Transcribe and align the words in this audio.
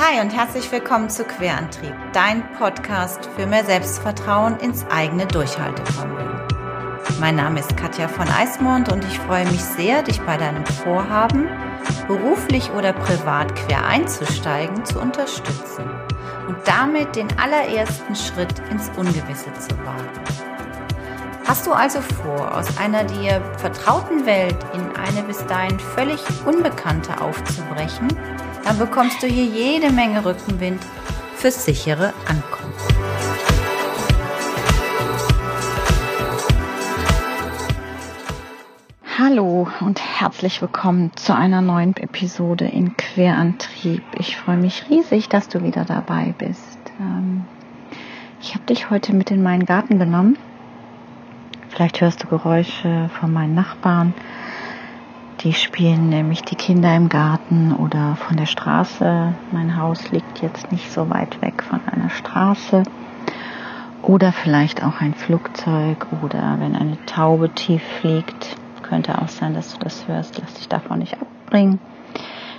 Hi 0.00 0.20
und 0.20 0.30
herzlich 0.30 0.70
willkommen 0.70 1.10
zu 1.10 1.24
Querantrieb, 1.24 1.92
dein 2.12 2.52
Podcast 2.52 3.28
für 3.34 3.48
mehr 3.48 3.64
Selbstvertrauen 3.64 4.56
ins 4.60 4.86
eigene 4.86 5.26
Durchhaltevermögen. 5.26 6.40
Mein 7.18 7.34
Name 7.34 7.58
ist 7.58 7.76
Katja 7.76 8.06
von 8.06 8.28
Eismond 8.28 8.92
und 8.92 9.04
ich 9.04 9.18
freue 9.18 9.44
mich 9.46 9.60
sehr, 9.60 10.04
dich 10.04 10.20
bei 10.20 10.36
deinem 10.36 10.64
Vorhaben, 10.64 11.48
beruflich 12.06 12.70
oder 12.70 12.92
privat 12.92 13.56
quer 13.56 13.86
einzusteigen, 13.86 14.84
zu 14.84 15.00
unterstützen 15.00 15.90
und 16.46 16.56
damit 16.64 17.16
den 17.16 17.36
allerersten 17.36 18.14
Schritt 18.14 18.54
ins 18.70 18.88
Ungewisse 18.90 19.52
zu 19.54 19.76
wagen. 19.84 20.08
Hast 21.44 21.66
du 21.66 21.72
also 21.72 22.00
vor, 22.02 22.54
aus 22.56 22.78
einer 22.78 23.02
dir 23.02 23.42
vertrauten 23.56 24.26
Welt 24.26 24.58
in 24.74 24.94
eine 24.94 25.22
bis 25.22 25.44
dahin 25.46 25.80
völlig 25.80 26.22
unbekannte 26.46 27.20
aufzubrechen? 27.20 28.08
Dann 28.68 28.78
bekommst 28.78 29.22
du 29.22 29.26
hier 29.26 29.46
jede 29.46 29.90
Menge 29.90 30.22
Rückenwind 30.22 30.82
fürs 31.36 31.64
sichere 31.64 32.12
Ankommen. 32.28 32.74
Hallo 39.18 39.66
und 39.80 40.02
herzlich 40.20 40.60
willkommen 40.60 41.12
zu 41.16 41.34
einer 41.34 41.62
neuen 41.62 41.96
Episode 41.96 42.66
in 42.66 42.94
Querantrieb. 42.98 44.02
Ich 44.18 44.36
freue 44.36 44.58
mich 44.58 44.84
riesig, 44.90 45.30
dass 45.30 45.48
du 45.48 45.62
wieder 45.62 45.86
dabei 45.86 46.34
bist. 46.36 46.78
Ähm, 47.00 47.46
ich 48.42 48.54
habe 48.54 48.66
dich 48.66 48.90
heute 48.90 49.14
mit 49.14 49.30
in 49.30 49.42
meinen 49.42 49.64
Garten 49.64 49.98
genommen. 49.98 50.36
Vielleicht 51.70 52.02
hörst 52.02 52.22
du 52.22 52.26
Geräusche 52.26 53.08
von 53.18 53.32
meinen 53.32 53.54
Nachbarn 53.54 54.12
die 55.40 55.52
spielen 55.52 56.08
nämlich 56.08 56.42
die 56.42 56.56
Kinder 56.56 56.94
im 56.96 57.08
Garten 57.08 57.72
oder 57.72 58.16
von 58.16 58.36
der 58.36 58.46
Straße. 58.46 59.34
Mein 59.52 59.76
Haus 59.76 60.10
liegt 60.10 60.42
jetzt 60.42 60.72
nicht 60.72 60.90
so 60.90 61.08
weit 61.10 61.40
weg 61.40 61.62
von 61.62 61.80
einer 61.86 62.10
Straße. 62.10 62.82
Oder 64.02 64.32
vielleicht 64.32 64.82
auch 64.82 65.00
ein 65.00 65.14
Flugzeug 65.14 66.06
oder 66.22 66.56
wenn 66.58 66.74
eine 66.74 66.98
Taube 67.06 67.50
tief 67.50 67.82
fliegt. 68.00 68.56
Könnte 68.82 69.20
auch 69.20 69.28
sein, 69.28 69.54
dass 69.54 69.74
du 69.74 69.78
das 69.78 70.08
hörst. 70.08 70.38
Lass 70.38 70.54
dich 70.54 70.68
davon 70.68 70.98
nicht 70.98 71.16
abbringen. 71.20 71.78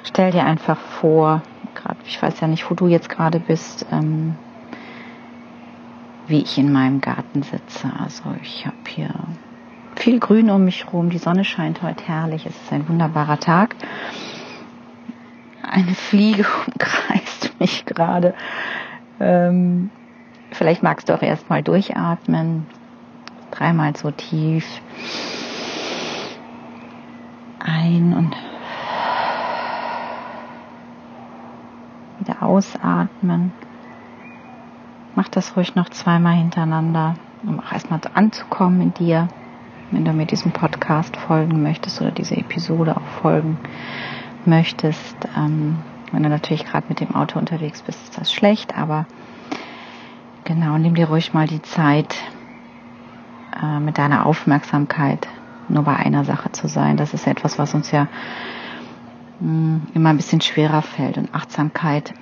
Stell 0.03 0.31
dir 0.31 0.45
einfach 0.45 0.77
vor, 0.77 1.41
gerade 1.75 1.97
ich 2.05 2.21
weiß 2.21 2.39
ja 2.39 2.47
nicht, 2.47 2.69
wo 2.69 2.75
du 2.75 2.87
jetzt 2.87 3.09
gerade 3.09 3.39
bist, 3.39 3.85
ähm, 3.91 4.35
wie 6.27 6.41
ich 6.41 6.57
in 6.57 6.71
meinem 6.71 7.01
Garten 7.01 7.43
sitze. 7.43 7.91
Also 7.99 8.23
ich 8.41 8.65
habe 8.65 8.77
hier 8.87 9.13
viel 9.99 10.19
Grün 10.19 10.49
um 10.49 10.63
mich 10.65 10.85
herum. 10.85 11.09
Die 11.09 11.17
Sonne 11.17 11.43
scheint 11.43 11.81
heute 11.81 12.05
herrlich. 12.05 12.45
Es 12.45 12.55
ist 12.55 12.71
ein 12.71 12.87
wunderbarer 12.87 13.39
Tag. 13.39 13.75
Eine 15.61 15.93
Fliege 15.93 16.45
umkreist 16.67 17.53
mich 17.59 17.85
gerade. 17.85 18.33
Ähm, 19.19 19.91
vielleicht 20.51 20.83
magst 20.83 21.09
du 21.09 21.13
auch 21.13 21.21
erstmal 21.21 21.63
durchatmen. 21.63 22.65
Dreimal 23.51 23.95
so 23.95 24.11
tief. 24.11 24.65
Ein 27.59 28.13
und 28.13 28.35
wieder 32.19 32.41
ausatmen. 32.41 33.51
Mach 35.15 35.27
das 35.27 35.57
ruhig 35.57 35.75
noch 35.75 35.89
zweimal 35.89 36.35
hintereinander, 36.35 37.15
um 37.43 37.59
auch 37.59 37.73
erstmal 37.73 37.99
anzukommen 38.13 38.81
in 38.81 38.93
dir 38.93 39.27
wenn 39.91 40.05
du 40.05 40.13
mir 40.13 40.25
diesen 40.25 40.51
Podcast 40.51 41.17
folgen 41.17 41.63
möchtest 41.63 42.01
oder 42.01 42.11
diese 42.11 42.37
Episode 42.37 42.95
auch 42.95 43.21
folgen 43.21 43.57
möchtest. 44.45 45.15
Ähm, 45.35 45.77
wenn 46.11 46.23
du 46.23 46.29
natürlich 46.29 46.65
gerade 46.65 46.87
mit 46.89 46.99
dem 46.99 47.15
Auto 47.15 47.39
unterwegs 47.39 47.81
bist, 47.81 48.01
ist 48.03 48.17
das 48.17 48.33
schlecht, 48.33 48.77
aber 48.77 49.05
genau, 50.43 50.77
nimm 50.77 50.95
dir 50.95 51.07
ruhig 51.07 51.33
mal 51.33 51.47
die 51.47 51.61
Zeit, 51.61 52.15
äh, 53.61 53.79
mit 53.79 53.97
deiner 53.97 54.25
Aufmerksamkeit 54.25 55.27
nur 55.67 55.83
bei 55.83 55.95
einer 55.95 56.23
Sache 56.23 56.51
zu 56.51 56.67
sein. 56.67 56.97
Das 56.97 57.13
ist 57.13 57.27
etwas, 57.27 57.59
was 57.59 57.73
uns 57.73 57.91
ja 57.91 58.07
mh, 59.39 59.47
hm, 59.47 59.81
immer 59.93 60.09
ein 60.09 60.17
bisschen 60.17 60.41
schwerer 60.41 60.81
fällt. 60.81 61.17
Und 61.17 61.33
Achtsamkeit 61.33 62.13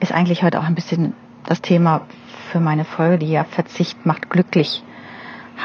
ist 0.00 0.12
eigentlich 0.12 0.42
heute 0.42 0.60
auch 0.60 0.64
ein 0.64 0.74
bisschen 0.74 1.14
das 1.46 1.60
Thema 1.62 2.02
für 2.50 2.60
meine 2.60 2.84
Folge, 2.84 3.18
die 3.18 3.30
ja 3.30 3.44
Verzicht 3.44 4.06
macht 4.06 4.30
glücklich 4.30 4.84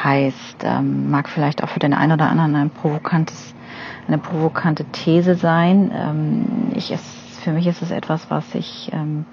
heißt. 0.04 0.64
Ähm, 0.64 1.10
mag 1.10 1.28
vielleicht 1.28 1.62
auch 1.62 1.68
für 1.68 1.80
den 1.80 1.94
einen 1.94 2.12
oder 2.12 2.28
anderen 2.28 2.54
ein 2.54 2.70
provokantes, 2.70 3.54
eine 4.06 4.18
provokante 4.18 4.84
These 4.86 5.34
sein. 5.34 5.90
Ähm, 5.94 6.44
ich 6.74 6.90
ist, 6.92 7.04
für 7.42 7.52
mich 7.52 7.66
ist 7.66 7.82
es 7.82 7.90
etwas, 7.90 8.30
was 8.30 8.54
ich 8.54 8.90
ähm, 8.92 9.24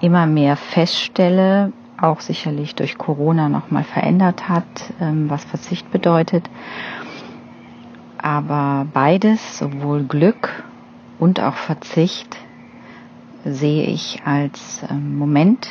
immer 0.00 0.26
mehr 0.26 0.56
feststelle, 0.56 1.72
auch 2.00 2.20
sicherlich 2.20 2.74
durch 2.74 2.98
Corona 2.98 3.48
nochmal 3.48 3.84
verändert 3.84 4.48
hat, 4.48 4.64
ähm, 5.00 5.30
was 5.30 5.44
Verzicht 5.44 5.90
bedeutet. 5.90 6.48
Aber 8.18 8.86
beides, 8.92 9.58
sowohl 9.58 10.04
Glück 10.04 10.64
und 11.18 11.40
auch 11.40 11.54
Verzicht, 11.54 12.36
sehe 13.44 13.84
ich 13.86 14.22
als 14.24 14.84
ähm, 14.88 15.18
Moment 15.18 15.68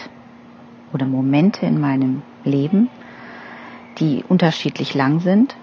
oder 0.94 1.06
Momente 1.06 1.66
in 1.66 1.80
meinem 1.80 2.22
Leben, 2.44 2.90
die 3.98 4.24
unterschiedlich 4.28 4.94
lang 4.94 5.20
sind, 5.20 5.56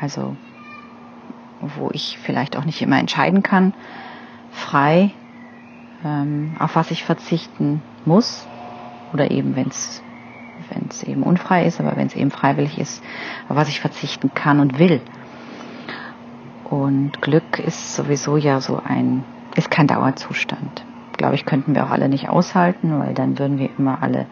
also 0.00 0.36
wo 1.60 1.90
ich 1.92 2.18
vielleicht 2.22 2.56
auch 2.56 2.64
nicht 2.64 2.82
immer 2.82 2.98
entscheiden 2.98 3.42
kann, 3.42 3.72
frei, 4.50 5.10
ähm, 6.04 6.54
auf 6.58 6.76
was 6.76 6.90
ich 6.90 7.04
verzichten 7.04 7.82
muss 8.04 8.46
oder 9.12 9.30
eben 9.30 9.56
wenn 9.56 9.68
es 9.68 10.02
wenn 10.70 10.88
es 10.88 11.02
eben 11.02 11.22
unfrei 11.22 11.66
ist, 11.66 11.80
aber 11.80 11.96
wenn 11.96 12.06
es 12.06 12.14
eben 12.14 12.30
freiwillig 12.30 12.78
ist, 12.78 13.02
auf 13.48 13.56
was 13.56 13.68
ich 13.68 13.80
verzichten 13.80 14.32
kann 14.34 14.60
und 14.60 14.78
will. 14.78 15.00
Und 16.64 17.20
Glück 17.20 17.58
ist 17.58 17.94
sowieso 17.94 18.36
ja 18.36 18.60
so 18.60 18.80
ein, 18.84 19.24
ist 19.56 19.70
kein 19.70 19.86
Dauerzustand. 19.86 20.84
Glaube 21.16 21.34
ich, 21.34 21.44
könnten 21.44 21.74
wir 21.74 21.84
auch 21.84 21.90
alle 21.90 22.08
nicht 22.08 22.28
aushalten, 22.28 22.98
weil 22.98 23.14
dann 23.14 23.38
würden 23.38 23.58
wir 23.58 23.70
immer 23.78 24.02
alle 24.02 24.26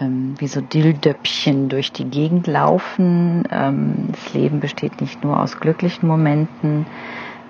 ähm, 0.00 0.34
wie 0.38 0.48
so 0.48 0.60
Dilldöppchen 0.60 1.68
durch 1.68 1.92
die 1.92 2.04
Gegend 2.04 2.46
laufen. 2.46 3.44
Ähm, 3.50 4.08
das 4.12 4.34
Leben 4.34 4.60
besteht 4.60 5.00
nicht 5.00 5.22
nur 5.22 5.40
aus 5.40 5.60
glücklichen 5.60 6.08
Momenten, 6.08 6.86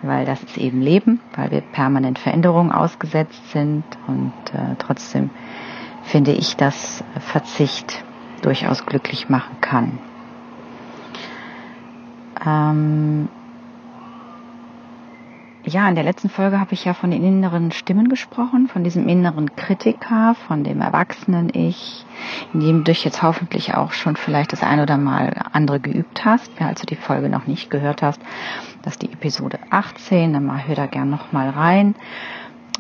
weil 0.03 0.27
das 0.27 0.43
ist 0.43 0.59
eben 0.59 0.81
Leben, 0.81 1.21
weil 1.37 1.51
wir 1.51 1.61
permanent 1.61 2.19
Veränderungen 2.19 2.73
ausgesetzt 2.73 3.51
sind 3.51 3.85
und 4.07 4.33
äh, 4.53 4.77
trotzdem 4.79 5.31
finde 6.05 6.33
ich, 6.33 6.57
dass 6.57 7.03
Verzicht 7.19 8.05
durchaus 8.43 8.85
glücklich 8.85 9.29
machen 9.29 9.57
kann. 9.61 9.99
Ähm, 12.47 13.29
ja, 15.67 15.89
in 15.89 15.95
der 15.95 16.05
letzten 16.05 16.29
Folge 16.29 16.61
habe 16.61 16.75
ich 16.75 16.85
ja 16.85 16.93
von 16.93 17.11
den 17.11 17.25
inneren 17.25 17.73
Stimmen 17.73 18.09
gesprochen, 18.09 18.69
von 18.69 18.85
diesem 18.85 19.09
inneren 19.09 19.57
Kritiker, 19.57 20.35
von 20.47 20.63
dem 20.63 20.81
erwachsenen 20.81 21.51
Ich, 21.55 22.05
in 22.53 22.61
dem 22.61 22.79
du 22.79 22.85
dich 22.85 23.05
jetzt 23.05 23.23
hoffentlich 23.23 23.75
auch 23.75 23.93
schon 23.93 24.17
vielleicht 24.17 24.53
das 24.53 24.63
ein 24.63 24.81
oder 24.81 24.99
mal 24.99 25.35
andere 25.53 25.81
geübt 25.81 26.25
hast, 26.25 26.51
wer 26.59 26.69
also 26.69 26.85
die 26.85 26.97
Folge 26.97 27.29
noch 27.29 27.47
nicht 27.47 27.71
gehört 27.71 28.03
hast, 28.03 28.21
das 28.83 28.95
ist 28.95 29.03
die 29.03 29.13
Episode 29.13 29.59
18, 29.71 30.35
dann 30.35 30.45
mal 30.45 30.67
hör 30.67 30.75
da 30.75 30.87
gern 30.87 31.09
nochmal 31.09 31.49
rein. 31.49 31.95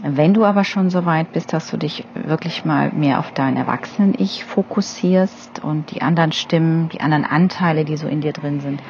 Wenn 0.02 0.34
du 0.34 0.44
aber 0.44 0.64
schon 0.64 0.90
so 0.90 1.06
weit 1.06 1.32
bist, 1.32 1.52
dass 1.52 1.70
du 1.70 1.76
dich 1.76 2.04
wirklich 2.14 2.64
mal 2.64 2.90
mehr 2.92 3.20
auf 3.20 3.32
dein 3.32 3.56
Erwachsenen-Ich 3.56 4.44
fokussierst 4.44 5.62
und 5.62 5.92
die 5.92 6.02
anderen 6.02 6.32
Stimmen, 6.32 6.88
die 6.88 7.00
anderen 7.00 7.24
Anteile, 7.24 7.84
die 7.84 7.96
so 7.96 8.08
in 8.08 8.20
dir 8.20 8.32
drin 8.32 8.60
sind, 8.60 8.82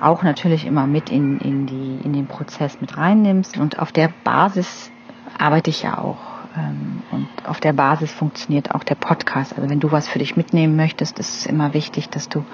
auch 0.00 0.22
natürlich 0.22 0.66
immer 0.66 0.86
mit 0.86 1.10
in, 1.10 1.38
in, 1.38 1.66
die, 1.66 1.98
in 2.04 2.12
den 2.12 2.26
Prozess 2.26 2.80
mit 2.80 2.96
reinnimmst. 2.96 3.56
Und 3.58 3.78
auf 3.78 3.92
der 3.92 4.10
Basis 4.24 4.90
arbeite 5.38 5.70
ich 5.70 5.82
ja 5.82 5.98
auch. 5.98 6.18
Ähm, 6.56 7.02
und 7.10 7.28
auf 7.46 7.60
der 7.60 7.72
Basis 7.72 8.12
funktioniert 8.12 8.74
auch 8.74 8.84
der 8.84 8.94
Podcast. 8.94 9.56
Also 9.56 9.68
wenn 9.68 9.80
du 9.80 9.92
was 9.92 10.08
für 10.08 10.18
dich 10.18 10.36
mitnehmen 10.36 10.76
möchtest, 10.76 11.18
ist 11.18 11.40
es 11.40 11.46
immer 11.46 11.74
wichtig, 11.74 12.08
dass 12.10 12.28
du 12.28 12.44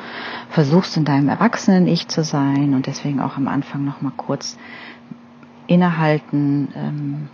versuchst, 0.49 0.97
in 0.97 1.05
deinem 1.05 1.29
Erwachsenen-Ich 1.29 2.09
zu 2.09 2.25
sein 2.25 2.75
und 2.75 2.87
deswegen 2.87 3.20
auch 3.20 3.37
am 3.37 3.49
Anfang 3.49 3.85
nochmal 3.85 4.12
kurz 4.17 4.56
innehalten, 5.67 6.69
ähm, 6.75 7.29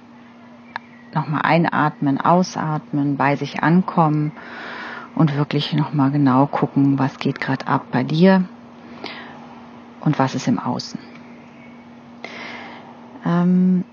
nochmal 1.14 1.42
einatmen, 1.44 2.20
ausatmen, 2.20 3.16
bei 3.16 3.36
sich 3.36 3.62
ankommen 3.62 4.32
und 5.14 5.36
wirklich 5.36 5.72
nochmal 5.72 6.10
genau 6.10 6.46
gucken, 6.46 6.98
was 6.98 7.18
geht 7.18 7.40
gerade 7.40 7.66
ab 7.66 7.86
bei 7.90 8.04
dir 8.04 8.44
und 10.06 10.18
was 10.18 10.34
ist 10.34 10.48
im 10.48 10.58
Außen. 10.58 10.98
Ähm, 13.26 13.84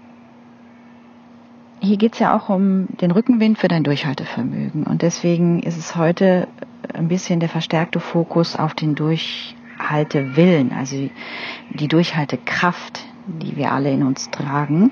hier 1.82 1.98
geht 1.98 2.14
es 2.14 2.20
ja 2.20 2.38
auch 2.38 2.48
um 2.48 2.88
den 3.02 3.12
Rückenwind 3.12 3.58
für 3.58 3.68
dein 3.68 3.84
Durchhaltevermögen. 3.84 4.84
Und 4.84 5.02
deswegen 5.02 5.62
ist 5.62 5.78
es 5.78 5.98
heute 5.98 6.48
ein 6.94 7.10
bisschen 7.10 7.42
der 7.42 7.50
verstärkte 7.50 8.00
Fokus 8.00 8.56
auf 8.56 8.74
den 8.74 8.96
Durchhaltewillen, 8.96 10.72
also 10.72 11.10
die 11.72 11.88
Durchhaltekraft, 11.90 13.04
die 13.28 13.58
wir 13.58 13.74
alle 13.74 13.92
in 13.92 14.04
uns 14.04 14.30
tragen 14.30 14.92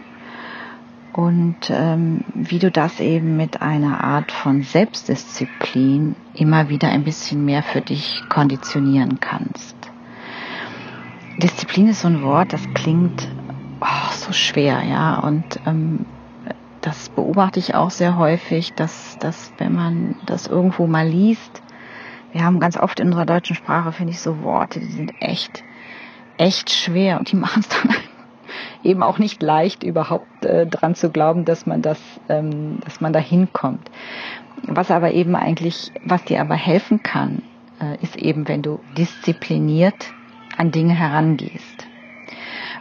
und 1.14 1.70
ähm, 1.70 2.22
wie 2.34 2.60
du 2.60 2.72
das 2.72 3.00
eben 3.00 3.36
mit 3.36 3.62
einer 3.62 4.04
Art 4.04 4.32
von 4.32 4.64
Selbstdisziplin 4.64 6.16
immer 6.34 6.70
wieder 6.70 6.90
ein 6.90 7.04
bisschen 7.04 7.44
mehr 7.44 7.64
für 7.64 7.82
dich 7.82 8.24
konditionieren 8.30 9.20
kannst. 9.20 9.91
Disziplin 11.38 11.88
ist 11.88 12.02
so 12.02 12.08
ein 12.08 12.22
Wort, 12.24 12.54
das 12.54 12.62
klingt 12.74 13.28
oh, 13.82 14.12
so 14.12 14.32
schwer, 14.32 14.84
ja, 14.84 15.20
und 15.20 15.60
ähm, 15.66 16.06
das 16.82 17.10
beobachte 17.10 17.60
ich 17.60 17.76
auch 17.76 17.92
sehr 17.92 18.18
häufig, 18.18 18.74
dass, 18.74 19.18
dass 19.20 19.54
wenn 19.58 19.74
man 19.74 20.16
das 20.26 20.48
irgendwo 20.48 20.88
mal 20.88 21.08
liest, 21.08 21.62
wir 22.32 22.44
haben 22.44 22.60
ganz 22.60 22.78
oft 22.78 23.00
in 23.00 23.08
unserer 23.08 23.26
deutschen 23.26 23.56
Sprache, 23.56 23.92
finde 23.92 24.14
ich, 24.14 24.20
so 24.20 24.42
Worte, 24.42 24.80
die 24.80 24.92
sind 24.92 25.14
echt, 25.20 25.64
echt 26.38 26.70
schwer 26.72 27.20
und 27.20 27.32
die 27.32 27.36
machen 27.38 27.62
es 27.62 27.70
dann 27.70 27.96
eben 28.84 29.04
auch 29.04 29.20
nicht 29.20 29.42
leicht, 29.42 29.84
überhaupt 29.84 30.46
äh, 30.46 30.66
dran 30.66 30.96
zu 30.96 31.10
glauben, 31.12 31.46
dass 31.46 31.66
man 31.66 31.82
das, 31.82 32.00
ähm, 32.30 32.80
dass 32.84 33.02
man 33.02 33.14
da 33.14 33.20
hinkommt. 33.20 33.92
Was 34.64 34.92
aber 34.92 35.12
eben 35.12 35.36
eigentlich, 35.36 35.92
was 36.06 36.24
dir 36.24 36.42
aber 36.42 36.56
helfen 36.56 37.04
kann, 37.04 37.42
äh, 37.80 38.02
ist 38.02 38.16
eben, 38.16 38.48
wenn 38.48 38.62
du 38.62 38.80
diszipliniert 38.98 40.14
an 40.62 40.72
Dinge 40.72 40.94
herangehst. 40.94 41.88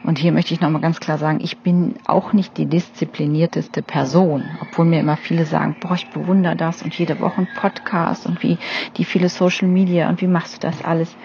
Und 0.04 0.18
hier 0.18 0.32
möchte 0.32 0.52
ich 0.52 0.60
nochmal 0.60 0.82
ganz 0.82 1.00
klar 1.00 1.16
sagen, 1.16 1.40
ich 1.42 1.58
bin 1.58 1.94
auch 2.06 2.34
nicht 2.34 2.58
die 2.58 2.66
disziplinierteste 2.66 3.82
Person, 3.82 4.44
obwohl 4.60 4.84
mir 4.84 5.00
immer 5.00 5.16
viele 5.16 5.46
sagen, 5.46 5.76
boah, 5.80 5.94
ich 5.94 6.06
bewundere 6.08 6.56
das 6.56 6.82
und 6.82 6.94
jede 6.98 7.20
Woche 7.20 7.40
ein 7.40 7.48
Podcast 7.56 8.26
und 8.26 8.42
wie 8.42 8.58
die 8.98 9.04
viele 9.04 9.30
Social 9.30 9.66
Media 9.66 10.10
und 10.10 10.20
wie 10.20 10.26
machst 10.26 10.56
du 10.56 10.66
das 10.66 10.84
alles? 10.84 11.16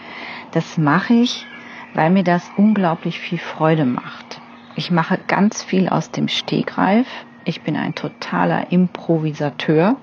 Das 0.52 0.78
mache 0.78 1.14
ich, 1.14 1.46
weil 1.94 2.10
mir 2.10 2.24
das 2.24 2.50
unglaublich 2.56 3.20
viel 3.20 3.38
Freude 3.38 3.86
macht. 3.86 4.42
Ich 4.78 4.92
mache 4.92 5.20
ganz 5.28 5.62
viel 5.62 5.90
aus 5.90 6.12
dem 6.12 6.30
Stegreif. 6.30 7.08
Ich 7.44 7.64
bin 7.64 7.76
ein 7.76 7.96
totaler 7.96 8.72
Improvisateur, 8.72 9.98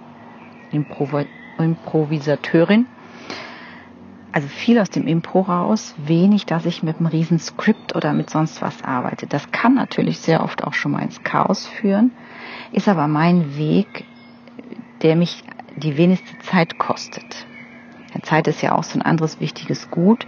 Improv 0.71 1.15
Improvisateurin. 1.59 2.87
Also 4.33 4.49
viel 4.49 4.79
aus 4.79 4.89
dem 4.89 5.07
Impro 5.07 5.43
raus, 5.43 5.95
wenig, 5.99 6.47
dass 6.47 6.65
ich 6.65 6.83
mit 6.83 6.99
einem 6.99 7.07
riesen 7.07 7.39
Skript 7.39 7.95
oder 7.95 8.15
mit 8.15 8.31
sonst 8.31 8.63
was 8.63 8.83
arbeite. 8.83 9.27
Das 9.27 9.51
kann 9.53 9.75
natürlich 9.75 10.21
sehr 10.21 10.43
oft 10.43 10.65
auch 10.65 10.73
schon 10.73 10.93
mal 10.93 11.03
ins 11.03 11.23
Chaos 11.23 11.67
führen, 11.67 12.13
ist 12.73 12.89
aber 12.89 13.09
mein 13.09 13.57
Weg, 13.59 14.07
der 15.03 15.17
mich 15.17 15.45
die 15.77 15.97
wenigste 15.97 16.39
Zeit 16.39 16.79
kostet. 16.79 17.47
Zeit 18.23 18.47
ist 18.47 18.63
ja 18.63 18.73
auch 18.73 18.85
so 18.85 18.99
ein 18.99 19.03
anderes 19.03 19.41
wichtiges 19.41 19.91
Gut. 19.91 20.27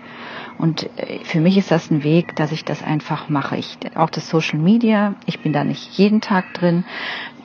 Und 0.58 0.88
äh, 0.98 1.24
für 1.24 1.40
mich 1.40 1.56
ist 1.56 1.70
das 1.70 1.90
ein 1.90 2.02
Weg, 2.02 2.34
dass 2.36 2.52
ich 2.52 2.64
das 2.64 2.82
einfach 2.82 3.28
mache. 3.28 3.56
Ich, 3.56 3.78
auch 3.94 4.10
das 4.10 4.28
Social 4.28 4.58
Media, 4.58 5.14
ich 5.26 5.40
bin 5.40 5.52
da 5.52 5.64
nicht 5.64 5.92
jeden 5.98 6.20
Tag 6.20 6.52
drin. 6.54 6.84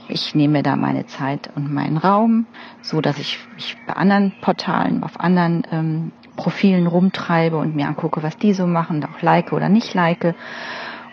Ich 0.08 0.34
nehme 0.34 0.64
da 0.64 0.76
meine 0.76 1.06
Zeit 1.06 1.52
und 1.56 1.72
meinen 1.72 1.98
Raum, 1.98 2.48
so 2.82 3.00
dass 3.00 3.20
ich 3.20 3.40
mich 3.56 3.78
bei 3.86 3.94
anderen 3.94 4.34
Portalen, 4.42 5.04
auf 5.04 5.20
anderen 5.20 5.64
ähm, 5.72 6.12
Profilen 6.39 6.88
rumtreibe 6.88 7.57
und 7.57 7.75
mir 7.75 7.88
angucke, 7.88 8.24
was 8.24 8.38
die 8.38 8.53
so 8.53 8.65
machen, 8.65 9.03
auch 9.03 9.21
like 9.21 9.51
oder 9.51 9.68
nicht 9.68 9.94
like. 9.94 10.36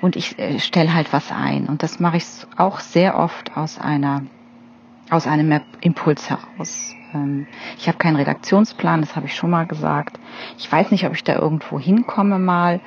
Und 0.00 0.14
ich 0.14 0.38
äh, 0.38 0.60
stelle 0.60 0.94
halt 0.94 1.12
was 1.12 1.32
ein. 1.32 1.66
Und 1.66 1.82
das 1.82 1.98
mache 1.98 2.18
ich 2.18 2.24
auch 2.56 2.78
sehr 2.78 3.18
oft 3.18 3.56
aus 3.56 3.80
einer 3.80 4.22
aus 5.10 5.26
einem 5.26 5.60
Impuls 5.80 6.30
heraus. 6.30 6.94
Ähm, 7.12 7.46
ich 7.76 7.88
habe 7.88 7.98
keinen 7.98 8.16
Redaktionsplan, 8.16 9.00
das 9.00 9.16
habe 9.16 9.26
ich 9.26 9.34
schon 9.34 9.50
mal 9.50 9.66
gesagt. 9.66 10.18
Ich 10.58 10.70
weiß 10.70 10.92
nicht, 10.92 11.06
ob 11.06 11.14
ich 11.14 11.24
da 11.24 11.34
irgendwo 11.34 11.80
hinkomme 11.80 12.38
mal. 12.38 12.80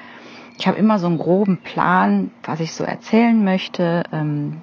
Ich 0.58 0.68
habe 0.68 0.78
immer 0.78 0.98
so 1.00 1.08
einen 1.08 1.18
groben 1.18 1.58
Plan, 1.58 2.32
was 2.44 2.62
ich 2.62 2.74
so 2.74 2.86
erzählen 2.86 3.44
möchte. 3.44 4.04
Ähm, 4.14 4.62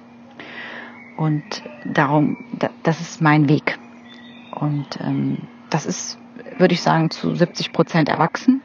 und 1.15 1.63
darum, 1.85 2.37
das 2.83 3.01
ist 3.01 3.21
mein 3.21 3.49
Weg. 3.49 3.77
Und 4.51 4.99
ähm, 4.99 5.37
das 5.69 5.85
ist, 5.85 6.19
würde 6.59 6.73
ich 6.73 6.81
sagen, 6.81 7.09
zu 7.09 7.35
70 7.35 7.71
Prozent 7.71 8.09
erwachsen. 8.09 8.61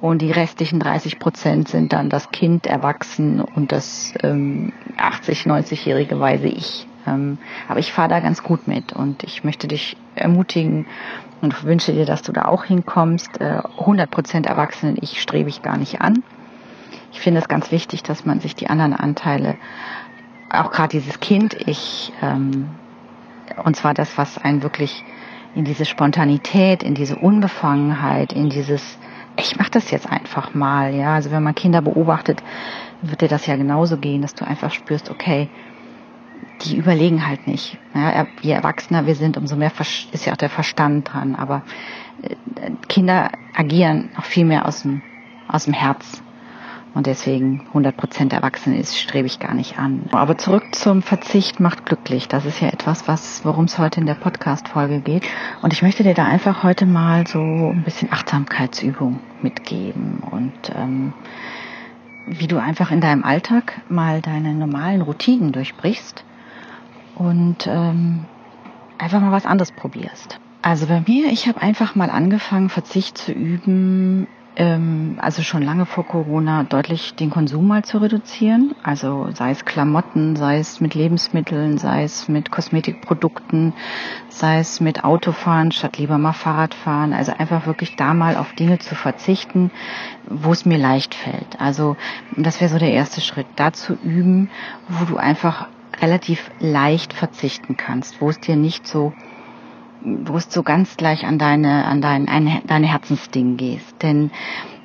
Und 0.00 0.20
die 0.20 0.30
restlichen 0.30 0.78
30 0.78 1.18
Prozent 1.18 1.68
sind 1.68 1.92
dann 1.92 2.10
das 2.10 2.30
Kind 2.30 2.66
erwachsen 2.66 3.40
und 3.40 3.72
das 3.72 4.12
80, 4.22 5.46
90-jährige 5.46 6.20
weise 6.20 6.48
Ich. 6.48 6.86
Ähm, 7.06 7.38
aber 7.68 7.80
ich 7.80 7.92
fahre 7.92 8.08
da 8.08 8.20
ganz 8.20 8.42
gut 8.42 8.68
mit 8.68 8.92
und 8.92 9.22
ich 9.22 9.44
möchte 9.44 9.68
dich 9.68 9.96
ermutigen 10.14 10.86
und 11.40 11.64
wünsche 11.64 11.92
dir, 11.92 12.04
dass 12.04 12.22
du 12.22 12.32
da 12.32 12.46
auch 12.46 12.64
hinkommst. 12.64 13.40
100 13.40 14.06
äh, 14.06 14.10
Prozent 14.10 14.46
Erwachsenen, 14.46 14.96
ich 15.00 15.20
strebe 15.20 15.48
ich 15.48 15.62
gar 15.62 15.76
nicht 15.76 16.00
an. 16.00 16.22
Ich 17.12 17.20
finde 17.20 17.40
es 17.40 17.48
ganz 17.48 17.70
wichtig, 17.70 18.02
dass 18.02 18.26
man 18.26 18.40
sich 18.40 18.54
die 18.54 18.68
anderen 18.68 18.92
Anteile, 18.92 19.56
auch 20.50 20.70
gerade 20.70 20.90
dieses 20.90 21.20
Kind, 21.20 21.54
ich, 21.66 22.12
ähm, 22.22 22.68
und 23.64 23.76
zwar 23.76 23.94
das, 23.94 24.18
was 24.18 24.38
einen 24.38 24.62
wirklich 24.62 25.04
in 25.56 25.64
diese 25.64 25.86
Spontanität, 25.86 26.82
in 26.82 26.94
diese 26.94 27.16
Unbefangenheit, 27.16 28.32
in 28.34 28.50
dieses, 28.50 28.98
ich 29.38 29.56
mache 29.56 29.70
das 29.70 29.90
jetzt 29.90 30.08
einfach 30.08 30.52
mal, 30.52 30.94
ja. 30.94 31.14
Also 31.14 31.30
wenn 31.30 31.42
man 31.42 31.54
Kinder 31.54 31.80
beobachtet, 31.80 32.42
wird 33.00 33.22
dir 33.22 33.28
das 33.28 33.46
ja 33.46 33.56
genauso 33.56 33.96
gehen, 33.96 34.20
dass 34.20 34.34
du 34.34 34.46
einfach 34.46 34.70
spürst, 34.70 35.10
okay, 35.10 35.48
die 36.62 36.76
überlegen 36.76 37.26
halt 37.26 37.46
nicht. 37.46 37.78
Ja, 37.94 38.26
je 38.42 38.52
erwachsener 38.52 39.06
wir 39.06 39.14
sind, 39.14 39.38
umso 39.38 39.56
mehr 39.56 39.72
ist 40.12 40.26
ja 40.26 40.34
auch 40.34 40.36
der 40.36 40.50
Verstand 40.50 41.12
dran. 41.12 41.34
Aber 41.34 41.62
äh, 42.22 42.70
Kinder 42.88 43.30
agieren 43.54 44.10
auch 44.18 44.24
viel 44.24 44.44
mehr 44.44 44.66
aus 44.66 44.82
dem, 44.82 45.00
aus 45.48 45.64
dem 45.64 45.72
Herz. 45.72 46.22
Und 46.96 47.06
deswegen 47.06 47.60
100% 47.74 48.32
Erwachsene 48.32 48.78
ist, 48.78 48.98
strebe 48.98 49.26
ich 49.26 49.38
gar 49.38 49.52
nicht 49.52 49.78
an. 49.78 50.04
Aber 50.12 50.38
zurück 50.38 50.74
zum 50.74 51.02
Verzicht 51.02 51.60
macht 51.60 51.84
glücklich. 51.84 52.26
Das 52.26 52.46
ist 52.46 52.58
ja 52.62 52.68
etwas, 52.68 53.06
was, 53.06 53.44
worum 53.44 53.66
es 53.66 53.78
heute 53.78 54.00
in 54.00 54.06
der 54.06 54.14
Podcast-Folge 54.14 55.00
geht. 55.00 55.22
Und 55.60 55.74
ich 55.74 55.82
möchte 55.82 56.04
dir 56.04 56.14
da 56.14 56.24
einfach 56.24 56.62
heute 56.62 56.86
mal 56.86 57.26
so 57.26 57.38
ein 57.38 57.82
bisschen 57.84 58.10
Achtsamkeitsübung 58.10 59.20
mitgeben 59.42 60.22
und 60.30 60.54
ähm, 60.74 61.12
wie 62.28 62.46
du 62.46 62.56
einfach 62.56 62.90
in 62.90 63.02
deinem 63.02 63.24
Alltag 63.24 63.82
mal 63.90 64.22
deine 64.22 64.54
normalen 64.54 65.02
Routinen 65.02 65.52
durchbrichst 65.52 66.24
und 67.14 67.66
ähm, 67.66 68.24
einfach 68.96 69.20
mal 69.20 69.32
was 69.32 69.44
anderes 69.44 69.70
probierst. 69.70 70.40
Also 70.62 70.86
bei 70.86 71.02
mir, 71.06 71.30
ich 71.30 71.46
habe 71.46 71.60
einfach 71.60 71.94
mal 71.94 72.08
angefangen, 72.08 72.70
Verzicht 72.70 73.18
zu 73.18 73.32
üben, 73.32 74.28
ähm, 74.56 75.18
also 75.20 75.42
schon 75.42 75.62
lange 75.62 75.86
vor 75.86 76.04
Corona 76.06 76.64
deutlich 76.64 77.14
den 77.14 77.30
Konsum 77.30 77.66
mal 77.66 77.84
zu 77.84 77.98
reduzieren. 77.98 78.74
Also 78.82 79.28
sei 79.32 79.50
es 79.50 79.64
Klamotten, 79.64 80.34
sei 80.36 80.58
es 80.58 80.80
mit 80.80 80.94
Lebensmitteln, 80.94 81.78
sei 81.78 82.04
es 82.04 82.28
mit 82.28 82.50
Kosmetikprodukten, 82.50 83.74
sei 84.28 84.58
es 84.58 84.80
mit 84.80 85.04
Autofahren 85.04 85.72
statt 85.72 85.98
lieber 85.98 86.18
mal 86.18 86.32
Fahrrad 86.32 86.74
fahren. 86.74 87.12
Also 87.12 87.32
einfach 87.32 87.66
wirklich 87.66 87.96
da 87.96 88.14
mal 88.14 88.36
auf 88.36 88.54
Dinge 88.54 88.78
zu 88.78 88.94
verzichten, 88.94 89.70
wo 90.28 90.52
es 90.52 90.64
mir 90.64 90.78
leicht 90.78 91.14
fällt. 91.14 91.60
Also 91.60 91.96
das 92.36 92.60
wäre 92.60 92.70
so 92.70 92.78
der 92.78 92.92
erste 92.92 93.20
Schritt, 93.20 93.46
da 93.56 93.72
zu 93.72 93.94
üben, 94.02 94.48
wo 94.88 95.04
du 95.04 95.18
einfach 95.18 95.68
relativ 96.00 96.50
leicht 96.60 97.12
verzichten 97.12 97.76
kannst, 97.76 98.20
wo 98.20 98.30
es 98.30 98.40
dir 98.40 98.56
nicht 98.56 98.86
so, 98.86 99.12
wo 100.06 100.36
es 100.36 100.52
so 100.52 100.62
ganz 100.62 100.96
gleich 100.96 101.26
an 101.26 101.38
deine, 101.38 101.84
an 101.84 102.00
dein, 102.00 102.28
ein, 102.28 102.62
deine 102.66 102.86
Herzensding 102.86 103.56
gehst. 103.56 104.02
Denn 104.02 104.30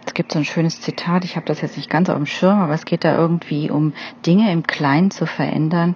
es 0.05 0.13
gibt 0.13 0.31
so 0.31 0.39
ein 0.39 0.45
schönes 0.45 0.81
Zitat, 0.81 1.23
ich 1.23 1.35
habe 1.35 1.45
das 1.45 1.61
jetzt 1.61 1.77
nicht 1.77 1.89
ganz 1.89 2.09
auf 2.09 2.17
dem 2.17 2.25
Schirm, 2.25 2.59
aber 2.59 2.73
es 2.73 2.85
geht 2.85 3.03
da 3.03 3.15
irgendwie 3.15 3.69
um 3.69 3.93
Dinge 4.25 4.51
im 4.51 4.63
Kleinen 4.63 5.11
zu 5.11 5.27
verändern, 5.27 5.95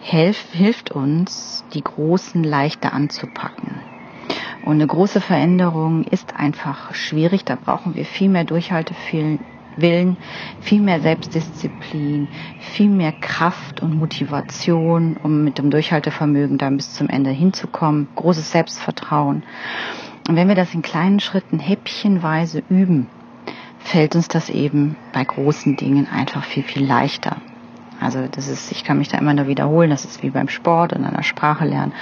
hilf, 0.00 0.52
hilft 0.52 0.90
uns, 0.90 1.64
die 1.74 1.82
großen 1.82 2.42
leichter 2.42 2.92
anzupacken. 2.92 3.80
Und 4.64 4.74
eine 4.74 4.86
große 4.86 5.20
Veränderung 5.20 6.04
ist 6.04 6.36
einfach 6.36 6.94
schwierig, 6.94 7.44
da 7.44 7.56
brauchen 7.56 7.94
wir 7.94 8.04
viel 8.04 8.28
mehr 8.28 8.44
Durchhalte, 8.44 8.94
viel, 8.94 9.38
Willen, 9.76 10.16
viel 10.60 10.80
mehr 10.80 11.00
Selbstdisziplin, 11.00 12.28
viel 12.58 12.88
mehr 12.88 13.12
Kraft 13.12 13.80
und 13.82 13.98
Motivation, 13.98 15.16
um 15.22 15.44
mit 15.44 15.58
dem 15.58 15.70
Durchhaltevermögen 15.70 16.58
dann 16.58 16.76
bis 16.76 16.94
zum 16.94 17.08
Ende 17.08 17.30
hinzukommen, 17.30 18.08
großes 18.14 18.52
Selbstvertrauen. 18.52 19.42
Und 20.28 20.36
wenn 20.36 20.48
wir 20.48 20.54
das 20.54 20.74
in 20.74 20.82
kleinen 20.82 21.20
Schritten 21.20 21.58
häppchenweise 21.58 22.62
üben, 22.68 23.08
fällt 23.78 24.14
uns 24.14 24.28
das 24.28 24.48
eben 24.50 24.96
bei 25.12 25.24
großen 25.24 25.76
Dingen 25.76 26.06
einfach 26.08 26.44
viel, 26.44 26.62
viel 26.62 26.84
leichter. 26.84 27.36
Also 28.00 28.26
das 28.28 28.48
ist, 28.48 28.72
ich 28.72 28.82
kann 28.82 28.98
mich 28.98 29.08
da 29.08 29.18
immer 29.18 29.34
nur 29.34 29.46
wiederholen, 29.46 29.90
das 29.90 30.04
ist 30.04 30.22
wie 30.22 30.30
beim 30.30 30.48
Sport 30.48 30.92
und 30.92 31.04
einer 31.04 31.22
Sprache 31.22 31.64
lernen 31.64 31.92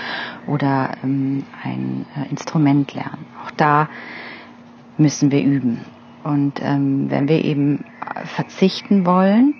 oder 0.46 0.92
ähm, 1.04 1.44
ein 1.62 2.06
äh, 2.16 2.30
Instrument 2.30 2.94
lernen. 2.94 3.26
Auch 3.44 3.50
da 3.50 3.88
müssen 4.96 5.30
wir 5.30 5.42
üben. 5.42 5.84
Und 6.24 6.60
ähm, 6.62 7.10
wenn 7.10 7.28
wir 7.28 7.44
eben 7.44 7.84
verzichten 8.24 9.06
wollen, 9.06 9.54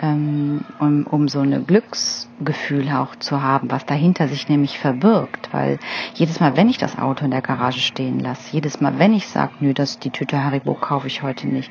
ähm, 0.00 0.64
um, 0.80 1.06
um 1.06 1.28
so 1.28 1.40
eine 1.40 1.60
Glücksgefühl 1.60 2.90
auch 2.90 3.14
zu 3.16 3.42
haben, 3.42 3.70
was 3.70 3.86
dahinter 3.86 4.26
sich 4.26 4.48
nämlich 4.48 4.78
verbirgt, 4.78 5.50
weil 5.52 5.78
jedes 6.14 6.40
Mal, 6.40 6.56
wenn 6.56 6.68
ich 6.68 6.78
das 6.78 6.98
Auto 6.98 7.24
in 7.24 7.30
der 7.30 7.42
Garage 7.42 7.80
stehen 7.80 8.18
lasse, 8.18 8.52
jedes 8.52 8.80
Mal, 8.80 8.98
wenn 8.98 9.14
ich 9.14 9.28
sage, 9.28 9.52
nö, 9.60 9.72
das 9.72 9.98
die 9.98 10.10
Tüte 10.10 10.42
Haribo 10.42 10.74
kaufe 10.74 11.06
ich 11.06 11.22
heute 11.22 11.46
nicht, 11.46 11.70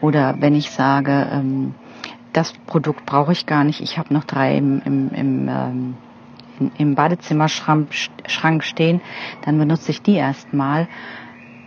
oder 0.00 0.36
wenn 0.40 0.54
ich 0.54 0.70
sage, 0.70 1.28
ähm, 1.32 1.74
das 2.32 2.52
Produkt 2.66 3.06
brauche 3.06 3.32
ich 3.32 3.46
gar 3.46 3.64
nicht. 3.64 3.80
Ich 3.80 3.98
habe 3.98 4.12
noch 4.14 4.24
drei 4.24 4.56
im, 4.56 4.82
im, 4.84 5.10
im, 5.10 5.48
ähm, 5.48 5.94
im 6.78 6.94
Badezimmerschrank 6.94 7.88
Schrank 8.26 8.64
stehen. 8.64 9.00
Dann 9.44 9.58
benutze 9.58 9.90
ich 9.90 10.02
die 10.02 10.14
erstmal. 10.14 10.88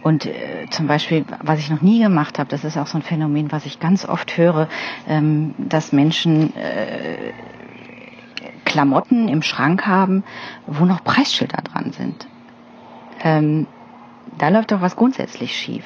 Und 0.03 0.25
äh, 0.25 0.67
zum 0.69 0.88
Beispiel, 0.88 1.25
was 1.41 1.60
ich 1.60 1.69
noch 1.69 1.81
nie 1.81 2.03
gemacht 2.03 2.38
habe, 2.38 2.50
das 2.50 2.65
ist 2.65 2.77
auch 2.77 2.88
so 2.88 2.98
ein 2.98 3.01
Phänomen, 3.01 3.51
was 3.53 3.65
ich 3.65 3.79
ganz 3.79 4.07
oft 4.07 4.38
höre, 4.38 4.67
ähm, 5.07 5.55
dass 5.57 5.93
Menschen 5.93 6.53
äh, 6.57 7.31
Klamotten 8.65 9.29
im 9.29 9.41
Schrank 9.41 9.88
haben, 9.88 10.24
wo 10.67 10.83
noch 10.83 11.03
Preisschilder 11.05 11.62
dran 11.62 11.93
sind. 11.93 12.27
Ähm, 13.24 13.65
da 14.38 14.50
läuft 14.50 14.72
doch 14.72 14.81
was 14.81 14.98
grundsätzlich 14.98 15.55
schief. 15.55 15.86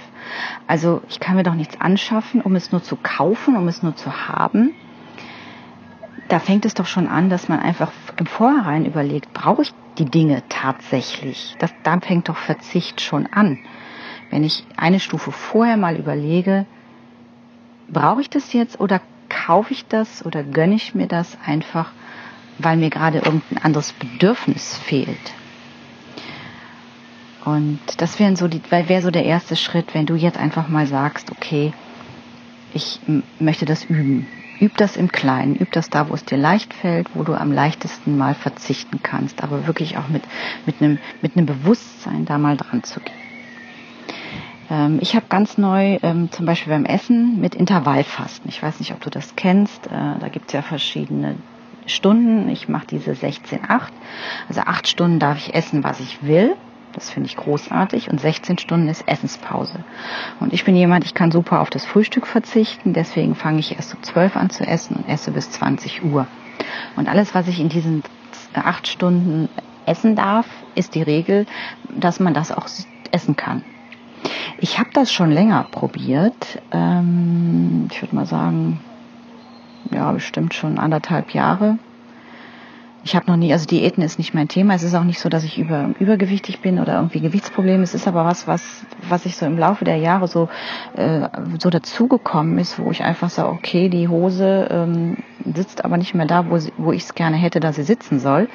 Also 0.66 1.02
ich 1.10 1.20
kann 1.20 1.36
mir 1.36 1.44
doch 1.44 1.54
nichts 1.54 1.80
anschaffen, 1.80 2.42
um 2.42 2.56
es 2.56 2.72
nur 2.72 2.82
zu 2.82 2.96
kaufen, 2.96 3.56
um 3.56 3.68
es 3.68 3.84
nur 3.84 3.96
zu 3.96 4.28
haben. 4.28 4.74
Da 6.28 6.40
fängt 6.40 6.66
es 6.66 6.74
doch 6.74 6.88
schon 6.88 7.08
an, 7.08 7.30
dass 7.30 7.50
man 7.50 7.60
einfach 7.60 7.92
im 8.18 8.26
Vorhinein 8.26 8.86
überlegt, 8.86 9.32
brauche 9.34 9.62
ich 9.62 9.74
die 9.98 10.06
Dinge 10.06 10.44
tatsächlich? 10.50 11.56
Das, 11.60 11.74
da 11.84 12.00
fängt 12.00 12.30
doch 12.30 12.38
Verzicht 12.38 13.02
schon 13.02 13.28
an. 13.28 13.60
Wenn 14.30 14.44
ich 14.44 14.66
eine 14.76 15.00
Stufe 15.00 15.32
vorher 15.32 15.78
mal 15.78 15.96
überlege, 15.96 16.66
brauche 17.90 18.22
ich 18.22 18.30
das 18.30 18.54
jetzt 18.54 18.80
oder 18.80 19.02
kaufe 19.30 19.74
ich 19.74 19.86
das 19.88 20.26
oder 20.26 20.44
gönne 20.44 20.76
ich 20.76 20.96
mir 20.96 21.08
das 21.08 21.38
einfach, 21.46 21.92
weil 22.60 22.78
mir 22.78 22.90
gerade 22.90 23.20
irgendein 23.20 23.64
anderes 23.64 23.94
Bedürfnis 23.94 24.78
fehlt? 24.78 25.34
Und 27.46 27.80
das 27.98 28.20
wäre 28.20 28.36
so, 28.36 28.50
wär 28.52 29.02
so 29.02 29.10
der 29.10 29.24
erste 29.24 29.56
Schritt, 29.56 29.94
wenn 29.94 30.06
du 30.06 30.16
jetzt 30.16 30.38
einfach 30.38 30.68
mal 30.68 30.86
sagst, 30.86 31.32
okay, 31.32 31.72
ich 32.74 33.00
möchte 33.40 33.66
das 33.66 33.86
üben. 33.86 34.28
Üb 34.60 34.76
das 34.76 34.98
im 34.98 35.12
Kleinen, 35.12 35.56
üb 35.56 35.72
das 35.72 35.90
da, 35.90 36.10
wo 36.10 36.16
es 36.16 36.26
dir 36.26 36.38
leicht 36.38 36.74
fällt, 36.74 37.08
wo 37.14 37.24
du 37.24 37.36
am 37.36 37.52
leichtesten 37.52 38.18
mal 38.18 38.34
verzichten 38.34 39.02
kannst, 39.04 39.44
aber 39.44 39.68
wirklich 39.68 39.98
auch 39.98 40.10
mit, 40.10 40.24
mit, 40.66 40.82
einem, 40.82 40.98
mit 41.22 41.38
einem 41.38 41.46
Bewusstsein 41.46 42.26
da 42.26 42.38
mal 42.38 42.58
dran 42.58 42.84
zu 42.84 43.00
gehen. 43.00 43.27
Ähm, 44.70 45.00
ich 45.02 45.16
habe 45.16 45.26
ganz 45.30 45.58
neu, 45.58 45.98
ähm, 46.02 46.32
zum 46.32 46.46
Beispiel 46.46 46.72
beim 46.72 46.86
Essen, 46.86 47.40
mit 47.40 47.56
Intervallfasten. 47.56 48.50
Ich 48.50 48.62
weiß 48.62 48.80
nicht, 48.80 48.92
ob 48.94 49.02
du 49.02 49.10
das 49.10 49.36
kennst. 49.36 49.88
Äh, 49.88 50.20
da 50.20 50.28
gibt 50.30 50.48
es 50.48 50.54
ja 50.54 50.62
verschiedene 50.62 51.36
Stunden. 51.86 52.50
Ich 52.50 52.68
mache 52.68 52.88
diese 52.88 53.12
16-8. 53.12 53.90
Also 54.50 54.62
acht 54.62 54.88
Stunden 54.88 55.20
darf 55.20 55.38
ich 55.38 55.54
essen, 55.54 55.84
was 55.84 56.00
ich 56.00 56.24
will. 56.24 56.56
Das 56.94 57.10
finde 57.10 57.30
ich 57.30 57.38
großartig. 57.38 58.10
Und 58.10 58.20
16 58.20 58.58
Stunden 58.58 58.88
ist 58.90 59.08
Essenspause. 59.08 59.84
Und 60.40 60.52
ich 60.52 60.66
bin 60.66 60.76
jemand, 60.76 61.06
ich 61.06 61.14
kann 61.14 61.32
super 61.32 61.62
auf 61.62 61.70
das 61.70 61.86
Frühstück 61.86 62.26
verzichten. 62.26 62.94
Deswegen 62.94 63.36
fange 63.36 63.60
ich 63.60 63.76
erst 63.76 63.96
um 63.96 64.04
12 64.04 64.36
an 64.36 64.50
zu 64.50 64.66
essen 64.66 64.98
und 64.98 65.08
esse 65.08 65.32
bis 65.32 65.52
20 65.52 66.04
Uhr. 66.04 66.28
Und 66.96 67.08
alles, 67.08 67.36
was 67.36 67.48
ich 67.48 67.60
in 67.60 67.70
diesen 67.70 68.04
acht 68.54 68.88
Stunden 68.88 69.48
essen 69.86 70.16
darf, 70.16 70.48
ist 70.76 70.96
die 70.96 71.04
Regel, 71.04 71.46
dass 71.90 72.20
man 72.20 72.34
das 72.34 72.52
auch 72.52 72.68
essen 73.12 73.36
kann. 73.36 73.64
Ich 74.60 74.80
habe 74.80 74.90
das 74.94 75.12
schon 75.12 75.32
länger 75.32 75.68
probiert. 75.70 76.62
Ähm, 76.72 77.88
ich 77.92 78.02
würde 78.02 78.16
mal 78.16 78.26
sagen, 78.26 78.80
ja, 79.92 80.12
bestimmt 80.12 80.54
schon 80.54 80.80
anderthalb 80.80 81.34
Jahre. 81.34 81.78
Ich 83.04 83.16
habe 83.16 83.28
noch 83.28 83.38
nie, 83.38 83.54
also 83.54 83.66
Diäten 83.66 84.04
ist 84.04 84.18
nicht 84.18 84.34
mein 84.34 84.50
Thema. 84.50 84.74
Es 84.74 84.84
ist 84.84 84.96
auch 84.96 85.04
nicht 85.04 85.20
so, 85.20 85.30
dass 85.30 85.44
ich 85.44 85.58
über, 85.58 85.92
übergewichtig 86.00 86.60
bin 86.60 86.80
oder 86.80 86.96
irgendwie 86.96 87.22
Gewichtsprobleme. 87.22 87.84
Es 87.84 87.94
ist 87.94 88.08
aber 88.08 88.26
was, 88.26 88.48
was, 88.48 88.86
was 89.08 89.26
ich 89.26 89.38
so 89.38 89.46
im 89.46 89.58
Laufe 89.58 89.86
der 89.86 89.96
Jahre 89.98 90.28
so, 90.28 90.50
äh, 90.96 91.30
so 91.60 91.70
dazugekommen 91.70 92.58
ist, 92.58 92.80
wo 92.80 92.92
ich 92.92 93.04
einfach 93.04 93.30
sage, 93.30 93.50
okay, 93.50 93.88
die 93.88 94.10
Hose 94.10 94.68
ähm, 94.70 95.18
sitzt 95.56 95.86
aber 95.86 95.98
nicht 95.98 96.14
mehr 96.14 96.26
da, 96.26 96.50
wo, 96.50 96.60
wo 96.78 96.92
ich 96.92 97.04
es 97.04 97.16
gerne 97.16 97.38
hätte, 97.38 97.60
dass 97.60 97.76
sie 97.76 97.84
sitzen 97.84 98.20
soll. 98.20 98.50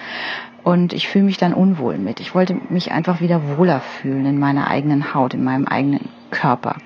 Und 0.63 0.93
ich 0.93 1.09
fühle 1.09 1.25
mich 1.25 1.39
dann 1.39 1.55
unwohl 1.55 1.99
mit. 1.99 2.21
Ich 2.21 2.35
wollte 2.35 2.57
mich 2.69 2.93
einfach 2.93 3.21
wieder 3.21 3.57
wohler 3.57 3.81
fühlen 3.81 4.27
in 4.27 4.39
meiner 4.39 4.69
eigenen 4.69 5.13
Haut, 5.15 5.35
in 5.35 5.43
meinem 5.43 5.67
eigenen 5.67 6.09
Körper. 6.31 6.77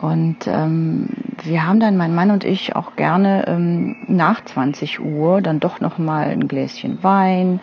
Und 0.00 0.46
ähm, 0.46 1.08
wir 1.46 1.66
haben 1.66 1.80
dann, 1.80 1.96
mein 1.96 2.14
Mann 2.14 2.30
und 2.30 2.44
ich, 2.44 2.76
auch 2.76 2.96
gerne 2.96 3.46
ähm, 3.46 3.96
nach 4.06 4.44
20 4.44 5.00
Uhr 5.00 5.40
dann 5.40 5.60
doch 5.60 5.80
nochmal 5.80 6.28
ein 6.28 6.48
Gläschen 6.48 7.02
Wein 7.02 7.60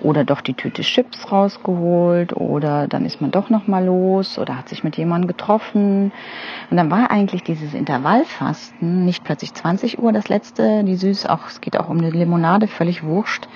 oder 0.00 0.24
doch 0.24 0.40
die 0.40 0.54
Tüte 0.54 0.82
Chips 0.82 1.30
rausgeholt 1.30 2.34
oder 2.36 2.88
dann 2.88 3.04
ist 3.04 3.20
man 3.20 3.30
doch 3.30 3.50
nochmal 3.50 3.84
los 3.84 4.38
oder 4.38 4.56
hat 4.58 4.68
sich 4.68 4.84
mit 4.84 4.96
jemandem 4.96 5.28
getroffen. 5.28 6.12
Und 6.70 6.76
dann 6.76 6.90
war 6.90 7.10
eigentlich 7.10 7.42
dieses 7.42 7.74
Intervallfasten 7.74 9.04
nicht 9.04 9.24
plötzlich 9.24 9.54
20 9.54 9.98
Uhr 9.98 10.12
das 10.12 10.28
letzte, 10.28 10.84
die 10.84 10.96
süß, 10.96 11.26
auch 11.26 11.46
es 11.48 11.60
geht 11.60 11.78
auch 11.78 11.88
um 11.88 11.98
eine 11.98 12.10
Limonade, 12.10 12.66
völlig 12.68 13.04
wurscht. 13.04 13.48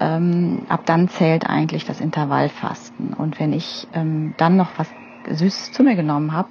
Ähm, 0.00 0.62
ab 0.68 0.82
dann 0.86 1.08
zählt 1.08 1.48
eigentlich 1.48 1.84
das 1.84 2.00
Intervallfasten. 2.00 3.14
Und 3.14 3.38
wenn 3.38 3.52
ich 3.52 3.86
ähm, 3.94 4.34
dann 4.36 4.56
noch 4.56 4.70
was 4.76 4.88
Süßes 5.28 5.72
zu 5.72 5.82
mir 5.84 5.94
genommen 5.94 6.32
habe, 6.32 6.48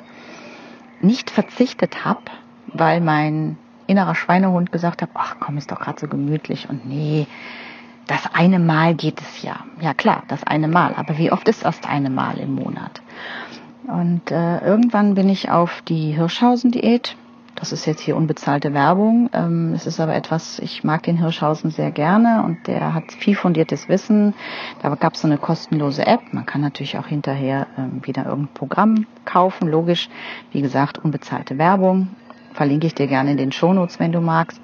nicht 1.01 1.30
verzichtet 1.30 2.06
habe, 2.06 2.22
weil 2.68 3.01
mein 3.01 3.58
innerer 3.88 4.15
Schweinehund 4.15 4.72
gesagt 4.72 5.01
hat, 5.01 5.10
ach 5.13 5.36
komm, 5.39 5.58
ist 5.58 5.72
doch 5.72 5.80
gerade 5.80 6.00
so 6.00 6.08
gemütlich 6.08 6.70
und 6.70 6.86
nee, 6.86 7.27
das 8.08 8.34
eine 8.34 8.60
Mal 8.60 8.96
geht 8.96 9.22
es 9.22 9.41
ja. 9.41 9.58
Ja 9.80 9.94
klar, 9.94 10.24
das 10.27 10.44
eine 10.44 10.68
Mal. 10.68 10.94
Aber 10.96 11.18
wie 11.18 11.32
oft 11.32 11.48
ist 11.48 11.65
das 11.65 11.84
eine 11.84 12.10
Mal 12.10 12.38
im 12.38 12.56
Monat? 12.56 13.01
Und 13.88 14.32
äh, 14.32 14.60
irgendwann 14.60 15.15
bin 15.15 15.30
ich 15.30 15.50
auf 15.50 15.82
die 15.88 16.12
Hirschhausen-Diät 16.12 17.15
das 17.56 17.72
ist 17.72 17.86
jetzt 17.86 18.01
hier 18.01 18.15
unbezahlte 18.15 18.74
Werbung. 18.74 19.30
Ähm, 19.34 19.74
es 19.75 19.86
ist 19.86 20.00
aber 20.00 20.15
etwas, 20.15 20.58
ich 20.60 20.84
mag 20.84 21.03
den 21.03 21.18
Hirschhausen 21.18 21.70
sehr 21.70 21.91
gerne 21.91 22.44
und 22.44 22.65
der 22.65 22.94
hat 22.94 23.12
viel 23.12 23.36
fundiertes 23.36 23.89
Wissen. 23.89 24.34
Da 24.82 24.89
gab 24.96 25.13
es 25.13 25.22
so 25.22 25.27
eine 25.27 25.38
kostenlose 25.38 26.08
App. 26.08 26.22
Man 26.32 26.46
kann 26.46 26.62
natürlich 26.62 26.98
auch 26.98 27.06
hinterher 27.06 27.68
ähm, 27.77 28.01
wieder 28.03 28.25
irgendein 28.25 28.53
Programm 28.56 29.06
kaufen. 29.25 29.68
Logisch, 29.68 30.10
wie 30.51 30.62
gesagt, 30.62 30.98
unbezahlte 30.98 31.58
Werbung. 31.58 32.08
Verlinke 32.53 32.88
ich 32.88 32.96
dir 32.96 33.08
gerne 33.08 33.31
in 33.31 33.38
den 33.38 33.51
Shownotes, 33.51 34.00
wenn 34.00 34.12
du 34.12 34.22
magst. 34.22 34.62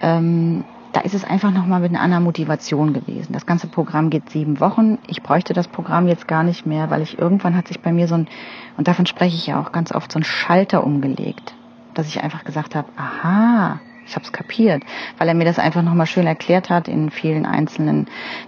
Ähm, 0.00 0.64
da 0.92 1.00
ist 1.00 1.14
es 1.14 1.24
einfach 1.24 1.50
nochmal 1.50 1.80
mit 1.80 1.90
einer 1.90 2.00
anderen 2.00 2.24
Motivation 2.24 2.92
gewesen. 2.92 3.32
Das 3.32 3.46
ganze 3.46 3.66
Programm 3.66 4.10
geht 4.10 4.28
sieben 4.28 4.60
Wochen. 4.60 4.98
Ich 5.06 5.22
bräuchte 5.22 5.54
das 5.54 5.68
Programm 5.68 6.06
jetzt 6.06 6.28
gar 6.28 6.42
nicht 6.42 6.66
mehr, 6.66 6.90
weil 6.90 7.00
ich 7.00 7.18
irgendwann 7.18 7.56
hat 7.56 7.68
sich 7.68 7.80
bei 7.80 7.92
mir 7.92 8.08
so 8.08 8.16
ein, 8.16 8.28
und 8.76 8.88
davon 8.88 9.06
spreche 9.06 9.36
ich 9.36 9.46
ja 9.46 9.60
auch 9.60 9.72
ganz 9.72 9.92
oft, 9.92 10.12
so 10.12 10.18
ein 10.18 10.24
Schalter 10.24 10.84
umgelegt 10.84 11.54
dass 11.94 12.08
ich 12.08 12.22
einfach 12.22 12.44
gesagt 12.44 12.74
habe, 12.74 12.88
aha, 12.96 13.80
ich 14.06 14.14
habe 14.14 14.24
es 14.24 14.32
kapiert, 14.32 14.82
weil 15.18 15.28
er 15.28 15.34
mir 15.34 15.44
das 15.44 15.58
einfach 15.58 15.82
nochmal 15.82 16.06
schön 16.06 16.26
erklärt 16.26 16.70
hat 16.70 16.88
in 16.88 17.10
vielen 17.10 17.46
einzelnen, 17.46 18.06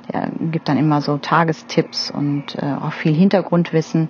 er 0.09 0.31
gibt 0.51 0.69
dann 0.69 0.79
immer 0.79 1.01
so 1.01 1.17
Tagestipps 1.19 2.11
und 2.11 2.57
äh, 2.57 2.75
auch 2.81 2.93
viel 2.93 3.15
Hintergrundwissen. 3.15 4.09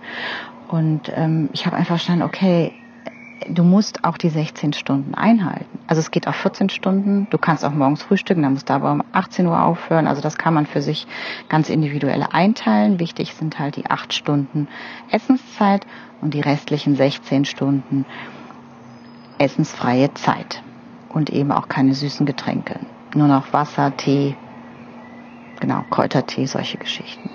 Und 0.69 1.13
ähm, 1.15 1.51
ich 1.53 1.67
habe 1.67 1.77
einfach 1.77 1.97
verstanden, 1.97 2.23
okay, 2.23 2.73
du 3.49 3.63
musst 3.63 4.05
auch 4.05 4.17
die 4.17 4.29
16 4.29 4.73
Stunden 4.73 5.15
einhalten. 5.15 5.79
Also 5.87 6.01
es 6.01 6.11
geht 6.11 6.27
auf 6.27 6.37
14 6.37 6.69
Stunden. 6.69 7.27
Du 7.31 7.39
kannst 7.39 7.65
auch 7.65 7.73
morgens 7.73 8.03
frühstücken, 8.03 8.43
dann 8.43 8.55
musst 8.55 8.69
du 8.69 8.75
aber 8.75 8.93
um 8.93 9.03
18 9.13 9.47
Uhr 9.47 9.63
aufhören. 9.63 10.07
Also 10.07 10.21
das 10.21 10.37
kann 10.37 10.55
man 10.55 10.67
für 10.67 10.83
sich 10.83 11.07
ganz 11.49 11.69
individuell 11.69 12.25
einteilen. 12.31 12.99
Wichtig 12.99 13.35
sind 13.35 13.59
halt 13.59 13.77
die 13.77 13.87
8 13.87 14.13
Stunden 14.13 14.69
Essenszeit 15.11 15.87
und 16.21 16.35
die 16.35 16.41
restlichen 16.41 16.97
16 16.97 17.45
Stunden 17.45 18.05
essensfreie 19.39 20.13
Zeit 20.15 20.63
und 21.09 21.31
eben 21.31 21.53
auch 21.53 21.69
keine 21.69 21.95
süßen 21.95 22.27
Getränke. 22.27 22.81
Nur 23.15 23.29
noch 23.29 23.53
Wasser, 23.53 23.97
Tee, 23.97 24.37
genau, 25.61 25.85
Kräutertee, 25.91 26.47
solche 26.47 26.79
Geschichten. 26.79 27.31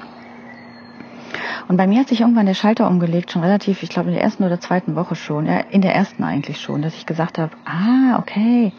Und 1.67 1.77
bei 1.77 1.87
mir 1.87 2.01
hat 2.01 2.09
sich 2.09 2.21
irgendwann 2.21 2.45
der 2.45 2.53
Schalter 2.53 2.87
umgelegt, 2.87 3.31
schon 3.31 3.43
relativ, 3.43 3.83
ich 3.83 3.89
glaube 3.89 4.09
in 4.09 4.15
der 4.15 4.23
ersten 4.23 4.43
oder 4.43 4.59
zweiten 4.59 4.95
Woche 4.95 5.15
schon, 5.15 5.45
ja, 5.45 5.59
in 5.59 5.81
der 5.81 5.95
ersten 5.95 6.23
eigentlich 6.23 6.59
schon, 6.59 6.81
dass 6.81 6.95
ich 6.95 7.05
gesagt 7.05 7.37
habe, 7.37 7.51
ah, 7.65 8.17
okay, 8.19 8.71